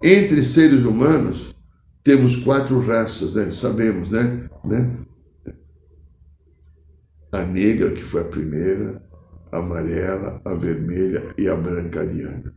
entre 0.00 0.44
seres 0.44 0.84
humanos 0.84 1.56
temos 2.04 2.36
quatro 2.36 2.80
raças, 2.80 3.34
né? 3.34 3.50
sabemos, 3.50 4.10
né? 4.10 4.48
né? 4.64 5.04
A 7.32 7.44
negra, 7.44 7.92
que 7.92 8.02
foi 8.02 8.22
a 8.22 8.28
primeira, 8.28 9.02
a 9.50 9.58
amarela, 9.58 10.40
a 10.44 10.54
vermelha 10.54 11.34
e 11.36 11.48
a 11.48 11.56
branca 11.56 12.00
ariana. 12.00 12.54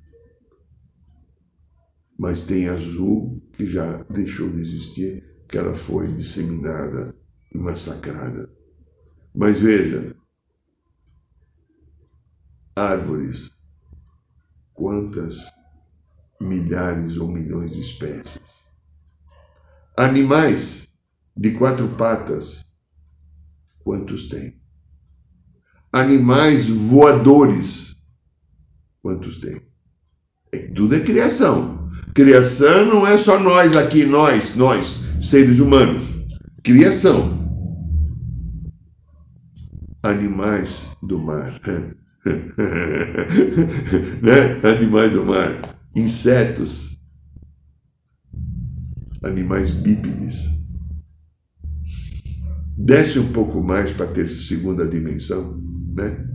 Mas 2.17 2.45
tem 2.45 2.69
azul, 2.69 3.41
que 3.53 3.65
já 3.65 4.03
deixou 4.03 4.49
de 4.49 4.59
existir, 4.59 5.23
que 5.49 5.57
ela 5.57 5.73
foi 5.73 6.07
disseminada 6.07 7.15
e 7.53 7.57
massacrada. 7.57 8.49
Mas 9.33 9.59
veja, 9.59 10.15
árvores, 12.75 13.51
quantas 14.73 15.54
milhares 16.39 17.17
ou 17.17 17.27
milhões 17.27 17.73
de 17.73 17.81
espécies. 17.81 18.41
Animais 19.97 20.89
de 21.35 21.51
quatro 21.51 21.87
patas, 21.89 22.65
quantos 23.79 24.27
tem? 24.29 24.59
Animais 25.91 26.67
voadores, 26.67 27.95
quantos 29.01 29.39
tem? 29.39 29.61
É, 30.51 30.67
tudo 30.69 30.95
é 30.95 30.99
criação. 30.99 31.89
Criação 32.13 32.85
não 32.85 33.07
é 33.07 33.17
só 33.17 33.39
nós 33.39 33.75
aqui, 33.75 34.05
nós, 34.05 34.55
nós, 34.55 35.03
seres 35.21 35.59
humanos. 35.59 36.03
Criação. 36.63 37.43
Animais 40.03 40.85
do 41.01 41.19
mar. 41.19 41.61
né? 44.21 44.59
Animais 44.63 45.11
do 45.11 45.25
mar 45.25 45.74
insetos, 45.95 46.99
animais 49.23 49.71
bípedes. 49.71 50.53
Desce 52.77 53.17
um 53.17 53.31
pouco 53.31 53.63
mais 53.63 53.93
para 53.93 54.07
ter 54.07 54.29
segunda 54.29 54.85
dimensão, 54.85 55.57
né? 55.95 56.27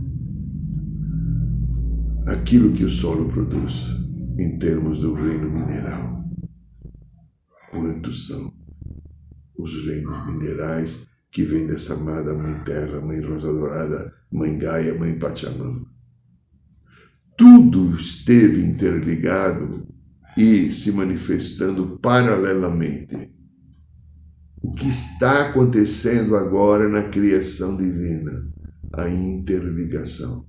Aquilo 2.25 2.73
que 2.73 2.83
o 2.83 2.89
solo 2.89 3.29
produz 3.29 3.87
em 4.39 4.57
termos 4.57 4.99
do 4.99 5.13
reino 5.13 5.51
mineral. 5.51 6.25
Quantos 7.69 8.27
são 8.27 8.51
os 9.57 9.85
reinos 9.85 10.25
minerais 10.33 11.07
que 11.29 11.43
vêm 11.43 11.67
dessa 11.67 11.93
amada 11.93 12.33
Mãe 12.33 12.63
Terra, 12.63 12.99
Mãe 12.99 13.21
Rosa 13.21 13.53
Dourada, 13.53 14.13
Mãe 14.31 14.57
Gaia, 14.57 14.97
Mãe 14.97 15.17
Pachamama? 15.19 15.85
Tudo 17.41 17.95
esteve 17.95 18.63
interligado 18.63 19.87
e 20.37 20.69
se 20.69 20.91
manifestando 20.91 21.97
paralelamente. 21.99 23.31
O 24.61 24.71
que 24.75 24.87
está 24.87 25.47
acontecendo 25.47 26.37
agora 26.37 26.87
na 26.87 27.09
criação 27.09 27.75
divina? 27.75 28.47
A 28.93 29.09
interligação. 29.09 30.45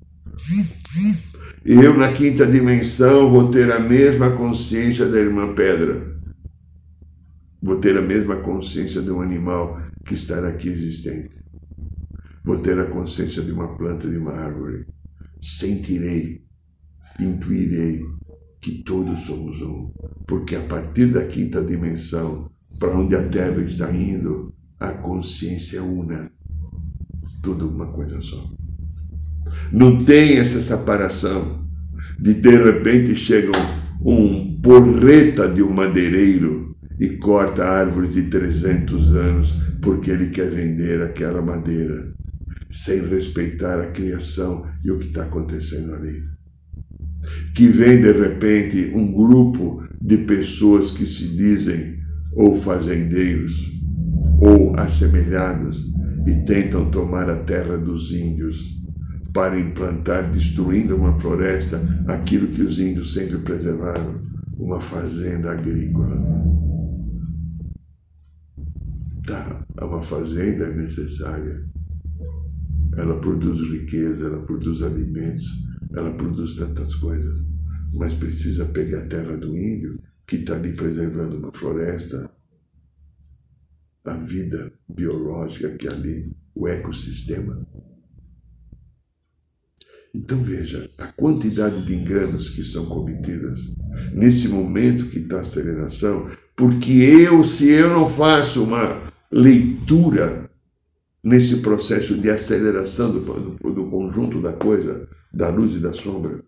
Eu, 1.64 1.96
na 1.96 2.12
quinta 2.12 2.44
dimensão, 2.44 3.30
vou 3.30 3.50
ter 3.50 3.72
a 3.72 3.80
mesma 3.80 4.36
consciência 4.36 5.08
da 5.08 5.18
irmã 5.18 5.54
Pedra. 5.54 6.14
Vou 7.62 7.80
ter 7.80 7.96
a 7.96 8.02
mesma 8.02 8.36
consciência 8.36 9.00
de 9.00 9.10
um 9.10 9.22
animal 9.22 9.80
que 10.04 10.12
estará 10.12 10.48
aqui 10.48 10.68
existente. 10.68 11.42
Vou 12.44 12.58
ter 12.58 12.78
a 12.78 12.90
consciência 12.90 13.42
de 13.42 13.50
uma 13.50 13.78
planta, 13.78 14.06
de 14.06 14.18
uma 14.18 14.32
árvore. 14.32 14.84
Sentirei 15.40 16.41
intuirei 17.20 18.00
que 18.60 18.82
todos 18.84 19.20
somos 19.20 19.60
um, 19.60 19.90
porque 20.26 20.54
a 20.54 20.60
partir 20.60 21.06
da 21.06 21.24
quinta 21.26 21.60
dimensão, 21.62 22.48
para 22.78 22.96
onde 22.96 23.14
a 23.16 23.22
Terra 23.28 23.60
está 23.60 23.92
indo, 23.92 24.54
a 24.78 24.92
consciência 24.92 25.78
é 25.78 25.82
una, 25.82 26.30
tudo 27.42 27.68
uma 27.68 27.86
coisa 27.88 28.20
só. 28.20 28.48
Não 29.72 30.04
tem 30.04 30.36
essa 30.36 30.62
separação 30.62 31.66
de 32.18 32.34
de 32.34 32.56
repente 32.56 33.16
chega 33.16 33.50
um, 34.04 34.60
porreta 34.60 35.48
de 35.48 35.62
um 35.62 35.72
madeireiro 35.72 36.76
e 37.00 37.16
corta 37.16 37.64
árvores 37.64 38.14
de 38.14 38.22
300 38.24 39.16
anos 39.16 39.54
porque 39.80 40.12
ele 40.12 40.30
quer 40.30 40.48
vender 40.50 41.02
aquela 41.02 41.42
madeira, 41.42 42.14
sem 42.70 43.08
respeitar 43.08 43.80
a 43.80 43.90
criação 43.90 44.64
e 44.84 44.90
o 44.92 44.98
que 44.98 45.08
está 45.08 45.24
acontecendo 45.24 45.94
ali 45.94 46.31
que 47.54 47.66
vem 47.66 48.00
de 48.00 48.12
repente 48.12 48.92
um 48.94 49.12
grupo 49.12 49.82
de 50.00 50.18
pessoas 50.18 50.90
que 50.90 51.06
se 51.06 51.36
dizem 51.36 52.00
ou 52.34 52.56
fazendeiros 52.56 53.70
ou 54.40 54.74
assemelhados 54.76 55.92
e 56.26 56.44
tentam 56.44 56.90
tomar 56.90 57.28
a 57.28 57.38
terra 57.44 57.76
dos 57.76 58.12
índios 58.12 58.80
para 59.32 59.58
implantar, 59.58 60.30
destruindo 60.30 60.96
uma 60.96 61.18
floresta, 61.18 61.80
aquilo 62.06 62.48
que 62.48 62.60
os 62.60 62.78
índios 62.78 63.14
sempre 63.14 63.38
preservaram, 63.38 64.20
uma 64.58 64.80
fazenda 64.80 65.52
agrícola. 65.52 66.22
Tá, 69.26 69.64
uma 69.80 70.02
fazenda 70.02 70.64
é 70.64 70.76
necessária. 70.76 71.64
Ela 72.96 73.18
produz 73.20 73.60
riqueza, 73.60 74.26
ela 74.26 74.44
produz 74.44 74.82
alimentos, 74.82 75.46
ela 75.94 76.12
produz 76.16 76.56
tantas 76.56 76.94
coisas, 76.94 77.38
mas 77.94 78.14
precisa 78.14 78.66
pegar 78.66 79.02
a 79.02 79.06
terra 79.06 79.36
do 79.36 79.56
índio, 79.56 80.02
que 80.26 80.36
está 80.36 80.54
ali 80.54 80.72
preservando 80.74 81.36
uma 81.36 81.52
floresta, 81.52 82.30
a 84.04 84.14
vida 84.14 84.72
biológica 84.88 85.76
que 85.76 85.86
é 85.86 85.90
ali, 85.90 86.36
o 86.54 86.66
ecossistema. 86.66 87.66
Então 90.14 90.42
veja 90.42 90.90
a 90.98 91.06
quantidade 91.12 91.84
de 91.86 91.94
enganos 91.94 92.50
que 92.50 92.62
são 92.62 92.86
cometidas 92.86 93.58
nesse 94.12 94.48
momento 94.48 95.06
que 95.06 95.20
está 95.20 95.38
a 95.38 95.40
aceleração, 95.40 96.28
porque 96.54 96.92
eu, 96.92 97.42
se 97.44 97.70
eu 97.70 97.90
não 97.90 98.06
faço 98.06 98.64
uma 98.64 99.10
leitura 99.30 100.50
nesse 101.24 101.58
processo 101.58 102.18
de 102.18 102.28
aceleração 102.28 103.12
do, 103.12 103.20
do, 103.20 103.72
do 103.72 103.90
conjunto 103.90 104.40
da 104.40 104.52
coisa, 104.52 105.08
da 105.32 105.48
luz 105.48 105.76
e 105.76 105.78
da 105.78 105.92
sombra. 105.92 106.40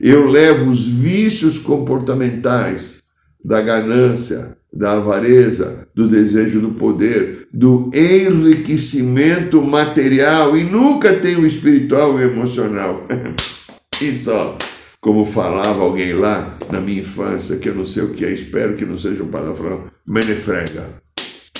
Eu 0.00 0.26
levo 0.26 0.70
os 0.70 0.86
vícios 0.86 1.58
comportamentais 1.58 3.02
da 3.44 3.60
ganância, 3.60 4.56
da 4.72 4.94
avareza, 4.94 5.86
do 5.94 6.08
desejo 6.08 6.60
do 6.60 6.72
poder, 6.72 7.48
do 7.52 7.90
enriquecimento 7.94 9.62
material 9.62 10.56
e 10.56 10.64
nunca 10.64 11.12
tenho 11.14 11.46
espiritual 11.46 12.18
e 12.18 12.24
emocional. 12.24 13.06
e 14.02 14.12
só, 14.12 14.58
como 15.00 15.24
falava 15.24 15.82
alguém 15.82 16.12
lá 16.12 16.58
na 16.70 16.80
minha 16.80 17.00
infância, 17.00 17.56
que 17.56 17.68
eu 17.68 17.74
não 17.74 17.84
sei 17.84 18.02
o 18.02 18.10
que 18.10 18.24
é, 18.24 18.32
espero 18.32 18.74
que 18.74 18.84
não 18.84 18.98
seja 18.98 19.22
um 19.22 19.28
palavrão, 19.28 19.84
menefrega. 20.06 20.84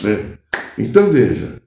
Né? 0.03 0.39
Então 0.77 1.11
veja, 1.11 1.63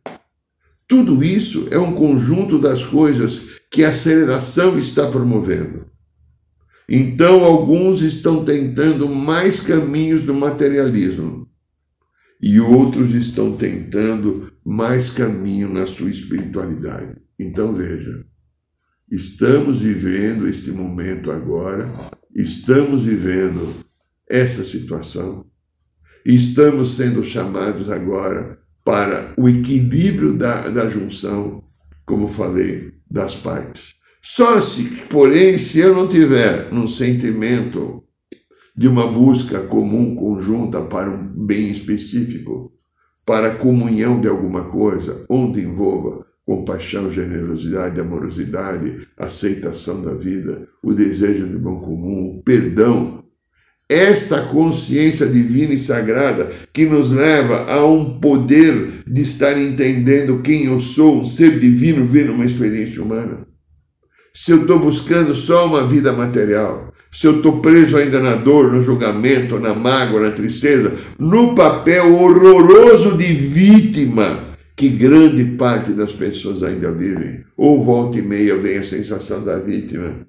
tudo 0.88 1.24
isso 1.24 1.68
é 1.72 1.78
um 1.78 1.94
conjunto 1.94 2.60
das 2.60 2.84
coisas 2.84 3.57
que 3.72 3.84
a 3.84 3.90
aceleração 3.90 4.78
está 4.78 5.10
promovendo. 5.10 5.86
Então, 6.90 7.44
alguns 7.44 8.02
estão 8.02 8.46
tentando 8.46 9.10
mais 9.10 9.60
caminhos 9.60 10.22
do 10.24 10.34
materialismo 10.34 11.48
e 12.42 12.60
outros 12.60 13.14
estão 13.14 13.58
tentando 13.58 14.52
mais 14.66 15.10
caminho 15.10 15.74
na 15.74 15.86
sua 15.86 16.10
espiritualidade. 16.10 17.18
Então, 17.38 17.74
veja, 17.74 18.26
estamos 19.12 19.82
vivendo 19.82 20.48
este 20.48 20.72
momento 20.72 21.30
agora, 21.30 21.92
estamos 22.34 23.04
vivendo 23.04 23.86
essa 24.30 24.64
situação, 24.64 25.46
estamos 26.26 26.96
sendo 26.96 27.24
chamados 27.24 27.92
agora 27.92 28.60
para 28.84 29.34
o 29.38 29.50
equilíbrio 29.50 30.38
da, 30.38 30.70
da 30.70 30.90
junção, 30.90 31.64
como 32.06 32.28
falei, 32.28 32.97
das 33.10 33.36
partes. 33.36 33.96
Só 34.22 34.60
se, 34.60 35.06
porém, 35.10 35.58
se 35.58 35.80
eu 35.80 35.96
não 35.96 36.08
tiver 36.08 36.72
um 36.74 36.88
sentimento 36.88 38.04
de 38.76 38.88
uma 38.88 39.08
busca 39.08 39.62
comum, 39.62 40.16
conjunta 40.16 40.82
para 40.82 41.10
um 41.10 41.46
bem 41.46 41.70
específico, 41.70 42.74
para 43.26 43.48
a 43.48 43.56
comunhão 43.56 44.22
de 44.22 44.28
alguma 44.28 44.66
coisa, 44.66 45.26
onde 45.30 45.62
envolva 45.62 46.26
compaixão, 46.46 47.12
generosidade, 47.12 48.00
amorosidade, 48.00 49.06
aceitação 49.18 50.02
da 50.02 50.14
vida, 50.14 50.66
o 50.82 50.94
desejo 50.94 51.50
de 51.50 51.58
bom 51.58 51.80
comum, 51.82 52.38
o 52.38 52.44
perdão. 52.44 53.26
Esta 53.90 54.42
consciência 54.42 55.26
divina 55.26 55.74
e 55.74 55.80
sagrada 55.80 56.52
que 56.74 56.86
nos 56.86 57.12
leva 57.12 57.72
a 57.72 57.86
um 57.86 58.20
poder 58.20 59.04
de 59.08 59.22
estar 59.22 59.58
entendendo 59.58 60.42
quem 60.42 60.66
eu 60.66 60.80
sou, 60.80 61.22
um 61.22 61.26
ser 61.26 61.58
divino, 61.58 62.06
vir 62.06 62.30
uma 62.30 62.46
experiência 62.46 63.02
humana. 63.02 63.48
Se 64.34 64.52
eu 64.52 64.62
estou 64.62 64.78
buscando 64.78 65.34
só 65.34 65.66
uma 65.66 65.88
vida 65.88 66.12
material, 66.12 66.94
se 67.12 67.26
eu 67.26 67.38
estou 67.38 67.62
preso 67.62 67.96
ainda 67.96 68.20
na 68.20 68.36
dor, 68.36 68.72
no 68.72 68.84
julgamento, 68.84 69.58
na 69.58 69.74
mágoa, 69.74 70.22
na 70.22 70.32
tristeza, 70.32 70.94
no 71.18 71.56
papel 71.56 72.14
horroroso 72.14 73.18
de 73.18 73.34
vítima 73.34 74.48
que 74.76 74.90
grande 74.90 75.44
parte 75.56 75.92
das 75.94 76.12
pessoas 76.12 76.62
ainda 76.62 76.92
vivem, 76.92 77.44
ou 77.58 77.84
volta 77.84 78.20
e 78.20 78.22
meia 78.22 78.56
vem 78.58 78.78
a 78.78 78.84
sensação 78.84 79.44
da 79.44 79.58
vítima. 79.58 80.28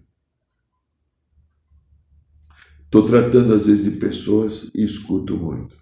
Estou 2.88 3.06
tratando 3.06 3.52
às 3.52 3.66
vezes 3.66 3.84
de 3.84 3.98
pessoas 3.98 4.70
e 4.74 4.82
escuto 4.82 5.36
muito. 5.36 5.76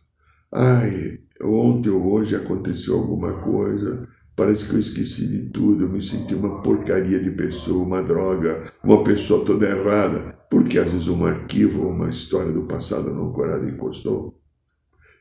Ai, 0.53 1.21
ontem 1.43 1.91
ou 1.91 2.13
hoje 2.13 2.35
aconteceu 2.35 2.99
alguma 2.99 3.41
coisa, 3.41 4.09
Parece 4.37 4.69
que 4.69 4.75
eu 4.75 4.79
esqueci 4.79 5.27
de 5.27 5.49
tudo, 5.49 5.85
eu 5.85 5.89
me 5.89 6.03
senti 6.03 6.35
uma 6.35 6.61
porcaria 6.61 7.19
de 7.19 7.31
pessoa, 7.31 7.83
uma 7.83 8.03
droga, 8.03 8.71
uma 8.85 9.03
pessoa 9.03 9.47
toda 9.47 9.67
errada, 9.67 10.39
porque 10.51 10.79
às 10.79 10.93
vezes 10.93 11.09
um 11.09 11.25
arquivo 11.25 11.85
ou 11.85 11.91
uma 11.91 12.11
história 12.11 12.53
do 12.53 12.67
passado 12.67 13.15
não 13.15 13.33
corado 13.33 13.67
encostou. 13.67 14.39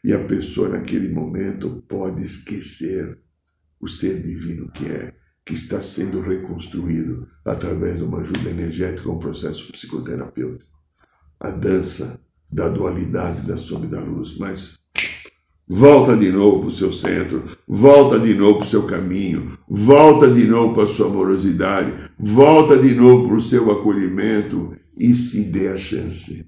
E 0.03 0.11
a 0.11 0.19
pessoa 0.25 0.67
naquele 0.67 1.13
momento 1.13 1.81
pode 1.87 2.25
esquecer 2.25 3.17
o 3.79 3.87
ser 3.87 4.21
divino 4.21 4.69
que 4.69 4.85
é, 4.85 5.15
que 5.45 5.53
está 5.53 5.81
sendo 5.81 6.19
reconstruído 6.19 7.25
através 7.45 7.97
de 7.97 8.03
uma 8.03 8.19
ajuda 8.19 8.49
energética, 8.49 9.09
um 9.09 9.17
processo 9.17 9.71
psicoterapêutico. 9.71 10.74
A 11.39 11.49
dança 11.49 12.19
da 12.51 12.69
dualidade 12.69 13.41
da 13.41 13.57
sombra 13.57 13.87
e 13.87 13.91
da 13.91 14.01
luz, 14.01 14.37
mas 14.37 14.79
Volta 15.67 16.15
de 16.15 16.31
novo 16.31 16.59
para 16.59 16.67
o 16.67 16.71
seu 16.71 16.93
centro, 16.93 17.43
volta 17.67 18.19
de 18.19 18.35
novo 18.35 18.59
para 18.59 18.67
o 18.67 18.69
seu 18.69 18.85
caminho, 18.85 19.57
volta 19.67 20.31
de 20.31 20.45
novo 20.45 20.75
para 20.75 20.83
a 20.83 20.87
sua 20.87 21.07
amorosidade, 21.07 22.11
volta 22.19 22.77
de 22.77 22.93
novo 22.93 23.27
para 23.27 23.37
o 23.37 23.41
seu 23.41 23.71
acolhimento 23.71 24.77
e 24.95 25.15
se 25.15 25.51
dê 25.51 25.69
a 25.69 25.77
chance, 25.77 26.47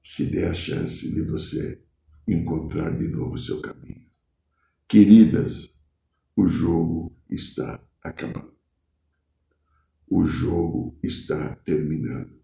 se 0.00 0.26
dê 0.26 0.44
a 0.44 0.54
chance 0.54 1.12
de 1.12 1.22
você 1.22 1.82
encontrar 2.28 2.96
de 2.96 3.08
novo 3.08 3.34
o 3.34 3.38
seu 3.38 3.60
caminho. 3.60 4.06
Queridas, 4.86 5.74
o 6.36 6.46
jogo 6.46 7.12
está 7.28 7.82
acabando. 8.00 8.54
O 10.08 10.24
jogo 10.24 10.96
está 11.02 11.56
terminando. 11.64 12.39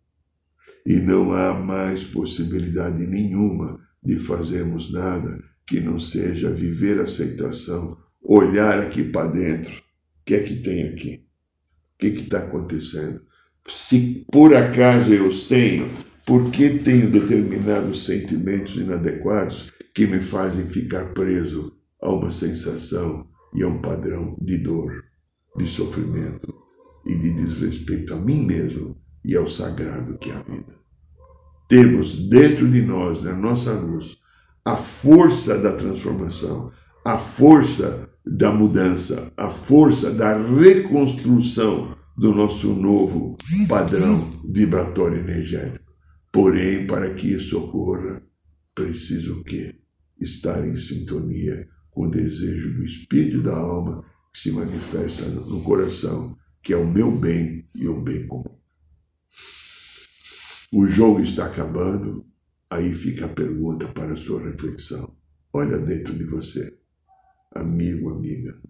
E 0.87 0.97
não 0.97 1.33
há 1.33 1.53
mais 1.53 2.05
possibilidade 2.05 3.05
nenhuma 3.09 3.81
de 4.01 4.15
fazermos 4.15 4.93
nada 4.93 5.43
que 5.67 5.81
não 5.81 5.99
seja 5.99 6.49
viver 6.49 7.01
aceitação, 7.01 7.99
olhar 8.23 8.79
aqui 8.79 9.03
para 9.03 9.27
dentro. 9.27 9.73
O 9.73 10.25
que 10.25 10.35
é 10.35 10.43
que 10.45 10.55
tem 10.57 10.89
aqui? 10.89 11.27
O 11.95 11.99
que 11.99 12.07
está 12.07 12.39
acontecendo? 12.39 13.21
Se 13.69 14.25
por 14.31 14.55
acaso 14.55 15.13
eu 15.13 15.27
os 15.27 15.49
tenho, 15.49 15.91
por 16.25 16.53
que 16.53 16.79
tenho 16.79 17.11
determinados 17.11 18.07
sentimentos 18.07 18.77
inadequados 18.77 19.73
que 19.93 20.07
me 20.07 20.21
fazem 20.21 20.67
ficar 20.67 21.13
preso 21.15 21.73
a 22.01 22.13
uma 22.13 22.31
sensação 22.31 23.27
e 23.53 23.65
a 23.65 23.67
um 23.67 23.81
padrão 23.81 24.37
de 24.41 24.59
dor, 24.59 25.03
de 25.57 25.65
sofrimento 25.65 26.55
e 27.05 27.17
de 27.17 27.33
desrespeito 27.35 28.15
a 28.15 28.17
mim 28.17 28.47
mesmo 28.47 28.97
e 29.27 29.37
ao 29.37 29.49
sagrado 29.49 30.17
que 30.19 30.31
é 30.31 30.35
a 30.35 30.43
vida? 30.43 30.73
Temos 31.69 32.29
dentro 32.29 32.71
de 32.71 32.81
nós, 32.81 33.25
na 33.25 33.35
nossa 33.35 33.73
luz, 33.73 34.19
a 34.65 34.77
força 34.77 35.59
da 35.59 35.73
transformação, 35.73 36.71
a 37.05 37.19
força 37.19 38.09
da 38.25 38.53
mudança, 38.53 39.33
a 39.37 39.51
força 39.51 40.13
da 40.13 40.37
reconstrução 40.37 41.97
do 42.17 42.33
nosso 42.33 42.73
novo 42.73 43.37
padrão 43.69 44.43
vibratório 44.49 45.19
energético. 45.19 45.93
Porém, 46.33 46.87
para 46.87 47.15
que 47.15 47.33
isso 47.33 47.59
ocorra, 47.59 48.23
preciso 48.75 49.43
que 49.43 49.75
estar 50.21 50.67
em 50.67 50.77
sintonia 50.77 51.69
com 51.91 52.07
o 52.07 52.11
desejo 52.11 52.75
do 52.75 52.85
espírito 52.85 53.43
da 53.43 53.57
alma 53.57 54.05
que 54.33 54.41
se 54.41 54.53
manifesta 54.53 55.25
no 55.27 55.63
coração, 55.63 56.35
que 56.63 56.73
é 56.73 56.77
o 56.77 56.87
meu 56.87 57.11
bem 57.11 57.65
e 57.75 57.89
o 57.89 58.03
bem 58.03 58.27
comum. 58.27 58.56
O 60.77 60.87
jogo 60.87 61.21
está 61.21 61.47
acabando, 61.47 62.27
Aí 62.69 62.93
fica 62.93 63.27
a 63.27 63.29
pergunta 63.29 63.87
para 63.87 64.13
a 64.13 64.17
sua 64.17 64.43
reflexão. 64.43 65.17
Olha 65.53 65.79
dentro 65.79 66.13
de 66.13 66.25
você, 66.25 66.77
amigo, 67.55 68.11
amiga, 68.11 68.61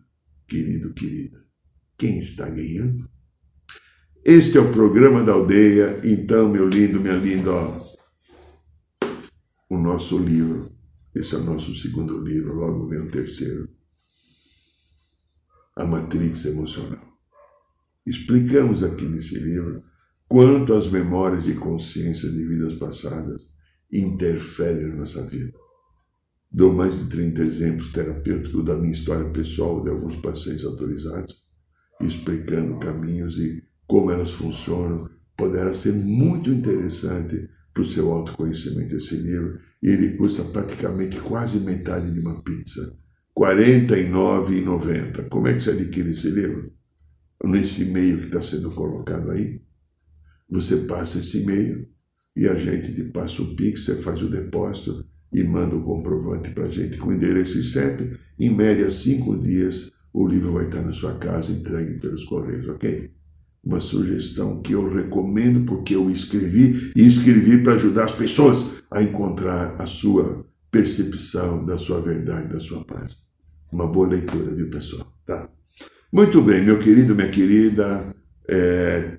querido, 0.46 0.92
querida. 0.92 1.44
Quem 1.96 2.18
está 2.18 2.48
ganhando? 2.48 3.08
Este 4.22 4.58
é 4.58 4.60
o 4.60 4.70
programa 4.70 5.24
da 5.24 5.32
aldeia. 5.32 5.98
Então, 6.04 6.50
meu 6.50 6.68
lindo, 6.68 7.00
minha 7.00 7.16
linda, 7.16 7.50
ó, 7.50 7.76
o 9.70 9.78
nosso 9.78 10.18
livro. 10.18 10.70
Esse 11.14 11.34
é 11.34 11.38
o 11.38 11.44
nosso 11.44 11.74
segundo 11.74 12.22
livro, 12.22 12.54
logo 12.54 12.86
vem 12.88 13.00
o 13.00 13.10
terceiro. 13.10 13.68
A 15.74 15.86
Matrix 15.86 16.44
Emocional. 16.44 17.18
Explicamos 18.06 18.84
aqui 18.84 19.06
nesse 19.06 19.38
livro 19.38 19.82
quanto 20.28 20.72
as 20.74 20.90
memórias 20.90 21.46
e 21.46 21.54
consciências 21.54 22.32
de 22.32 22.46
vidas 22.46 22.74
passadas 22.74 23.42
interfere 23.92 24.88
na 24.88 24.96
nossa 24.96 25.24
vida. 25.26 25.52
Dou 26.50 26.72
mais 26.72 26.98
de 26.98 27.06
30 27.10 27.42
exemplos 27.42 27.92
terapêuticos 27.92 28.64
da 28.64 28.76
minha 28.76 28.92
história 28.92 29.28
pessoal, 29.30 29.82
de 29.82 29.90
alguns 29.90 30.16
pacientes 30.16 30.64
autorizados, 30.64 31.44
explicando 32.00 32.78
caminhos 32.78 33.38
e 33.38 33.62
como 33.86 34.10
elas 34.10 34.30
funcionam. 34.30 35.08
Poderá 35.36 35.74
ser 35.74 35.92
muito 35.92 36.50
interessante 36.50 37.48
para 37.74 37.82
o 37.82 37.86
seu 37.86 38.10
autoconhecimento 38.10 38.96
esse 38.96 39.16
livro. 39.16 39.58
E 39.82 39.90
ele 39.90 40.16
custa 40.16 40.44
praticamente 40.44 41.20
quase 41.20 41.60
metade 41.60 42.10
de 42.10 42.20
uma 42.20 42.42
pizza. 42.42 42.80
R$ 43.38 43.54
49,90. 43.54 45.28
Como 45.28 45.46
é 45.46 45.52
que 45.52 45.60
você 45.60 45.72
adquire 45.72 46.10
esse 46.10 46.30
livro? 46.30 46.62
Nesse 47.44 47.82
e-mail 47.82 48.18
que 48.18 48.26
está 48.26 48.40
sendo 48.40 48.70
colocado 48.70 49.30
aí. 49.30 49.65
Você 50.48 50.76
passa 50.88 51.18
esse 51.18 51.42
e-mail 51.42 51.88
e 52.36 52.46
a 52.46 52.54
gente 52.54 52.94
te 52.94 53.04
passa 53.04 53.42
o 53.42 53.56
Pix, 53.56 53.84
você 53.84 53.96
faz 53.96 54.22
o 54.22 54.30
depósito 54.30 55.04
e 55.32 55.42
manda 55.42 55.74
o 55.74 55.82
comprovante 55.82 56.50
para 56.50 56.64
a 56.64 56.68
gente 56.68 56.96
com 56.98 57.12
endereço 57.12 57.58
e 57.58 57.64
CEP. 57.64 58.16
Em 58.38 58.50
média, 58.50 58.90
cinco 58.90 59.36
dias, 59.36 59.90
o 60.12 60.26
livro 60.26 60.52
vai 60.52 60.66
estar 60.66 60.82
na 60.82 60.92
sua 60.92 61.18
casa 61.18 61.52
entregue 61.52 61.98
pelos 62.00 62.24
correios, 62.24 62.68
ok? 62.68 63.10
Uma 63.64 63.80
sugestão 63.80 64.62
que 64.62 64.72
eu 64.72 64.88
recomendo 64.88 65.64
porque 65.64 65.96
eu 65.96 66.08
escrevi 66.08 66.92
e 66.94 67.06
escrevi 67.06 67.62
para 67.62 67.74
ajudar 67.74 68.04
as 68.04 68.12
pessoas 68.12 68.84
a 68.90 69.02
encontrar 69.02 69.74
a 69.80 69.86
sua 69.86 70.46
percepção 70.70 71.64
da 71.64 71.76
sua 71.76 72.00
verdade, 72.00 72.52
da 72.52 72.60
sua 72.60 72.84
paz. 72.84 73.16
Uma 73.72 73.86
boa 73.86 74.06
leitura, 74.06 74.54
viu, 74.54 74.70
pessoal? 74.70 75.12
Tá? 75.26 75.50
Muito 76.12 76.40
bem, 76.40 76.62
meu 76.62 76.78
querido, 76.78 77.14
minha 77.14 77.30
querida. 77.30 78.14
É, 78.48 79.18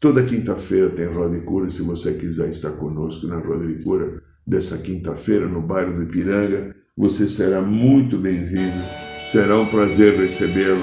Toda 0.00 0.22
quinta-feira 0.22 0.90
tem 0.90 1.06
Roda 1.06 1.38
de 1.38 1.44
Cura. 1.44 1.70
Se 1.70 1.80
você 1.80 2.12
quiser 2.12 2.50
estar 2.50 2.70
conosco 2.72 3.26
na 3.26 3.38
Roda 3.38 3.66
de 3.66 3.82
Cura 3.82 4.22
dessa 4.46 4.76
quinta-feira, 4.78 5.46
no 5.46 5.62
bairro 5.62 5.96
do 5.96 6.02
Ipiranga, 6.02 6.74
você 6.96 7.26
será 7.26 7.62
muito 7.62 8.18
bem-vindo. 8.18 8.82
Será 9.32 9.58
um 9.58 9.66
prazer 9.66 10.14
recebê-lo. 10.14 10.82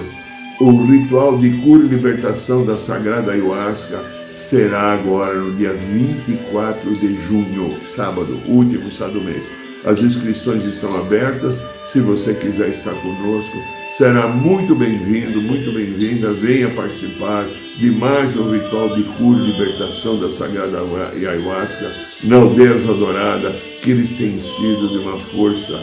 O 0.61 0.86
ritual 0.86 1.38
de 1.38 1.49
cura 1.64 1.84
e 1.84 1.89
libertação 1.89 2.66
da 2.66 2.76
Sagrada 2.76 3.32
Ayahuasca 3.32 3.97
será 3.97 4.93
agora 4.93 5.39
no 5.39 5.51
dia 5.53 5.74
24 5.74 6.95
de 6.95 7.16
junho, 7.16 7.72
sábado, 7.72 8.32
último 8.49 8.88
sábado 8.89 9.20
do 9.20 9.26
mês. 9.26 9.86
As 9.86 10.01
inscrições 10.01 10.64
estão 10.64 10.95
abertas. 10.95 11.55
Se 11.91 11.99
você 11.99 12.34
quiser 12.34 12.70
estar 12.70 12.93
conosco, 12.93 13.57
será 13.97 14.27
muito 14.27 14.73
bem-vindo, 14.73 15.41
muito 15.43 15.71
bem-vinda. 15.71 16.33
Venha 16.33 16.67
participar 16.69 17.45
de 17.77 17.91
mais 17.91 18.35
um 18.35 18.51
ritual 18.51 18.89
de 18.95 19.03
cura 19.03 19.39
e 19.39 19.51
libertação 19.51 20.19
da 20.19 20.29
Sagrada 20.29 20.79
Ayahuasca 21.13 21.91
na 22.23 22.37
Aldeia 22.37 22.71
Adorada, 22.71 23.51
que 23.83 23.91
eles 23.91 24.17
têm 24.17 24.41
sido 24.41 24.89
de 24.89 24.97
uma 24.97 25.15
força 25.19 25.79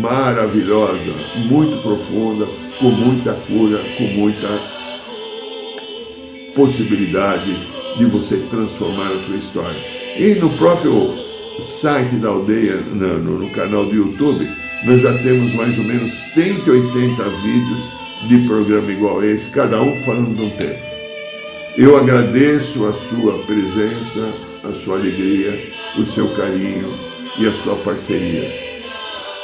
maravilhosa, 0.00 1.12
muito 1.50 1.76
profunda, 1.82 2.46
com 2.78 2.90
muita 2.92 3.34
cura, 3.34 3.78
com 3.98 4.04
muita 4.20 4.48
possibilidade 6.54 7.56
de 7.98 8.06
você 8.06 8.38
transformar 8.50 9.06
a 9.06 9.26
sua 9.26 9.36
história. 9.36 9.80
E 10.18 10.34
no 10.40 10.48
próprio 10.56 11.14
site 11.60 12.16
da 12.16 12.30
aldeia, 12.30 12.76
no, 12.94 13.18
no 13.18 13.50
canal 13.50 13.84
do 13.84 13.94
YouTube, 13.94 14.48
nós 14.84 15.00
já 15.00 15.12
temos 15.12 15.54
mais 15.54 15.78
ou 15.78 15.84
menos 15.84 16.10
180 16.34 17.22
vídeos 17.42 18.28
de 18.28 18.38
programa 18.46 18.92
igual 18.92 19.20
a 19.20 19.26
esse, 19.26 19.50
cada 19.50 19.80
um 19.80 19.94
falando 20.04 20.42
um 20.42 20.50
tema. 20.50 20.90
Eu 21.76 21.96
agradeço 21.96 22.86
a 22.86 22.92
sua 22.92 23.38
presença, 23.44 24.68
a 24.68 24.72
sua 24.74 24.96
alegria, 24.96 25.50
o 25.98 26.06
seu 26.06 26.28
carinho 26.36 26.92
e 27.40 27.46
a 27.46 27.52
sua 27.52 27.76
parceria. 27.76 28.48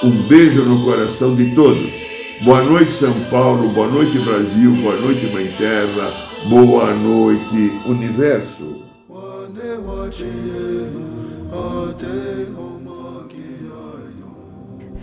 Um 0.05 0.11
beijo 0.29 0.63
no 0.63 0.85
coração 0.85 1.35
de 1.35 1.55
todos. 1.55 2.43
Boa 2.45 2.63
noite, 2.65 2.91
São 2.91 3.13
Paulo. 3.31 3.69
Boa 3.71 3.89
noite, 3.89 4.19
Brasil. 4.19 4.71
Boa 4.73 4.97
noite, 4.97 5.27
Mãe 5.33 5.47
Terra. 5.59 6.13
Boa 6.49 6.95
noite, 6.95 7.73
Universo. 7.87 8.85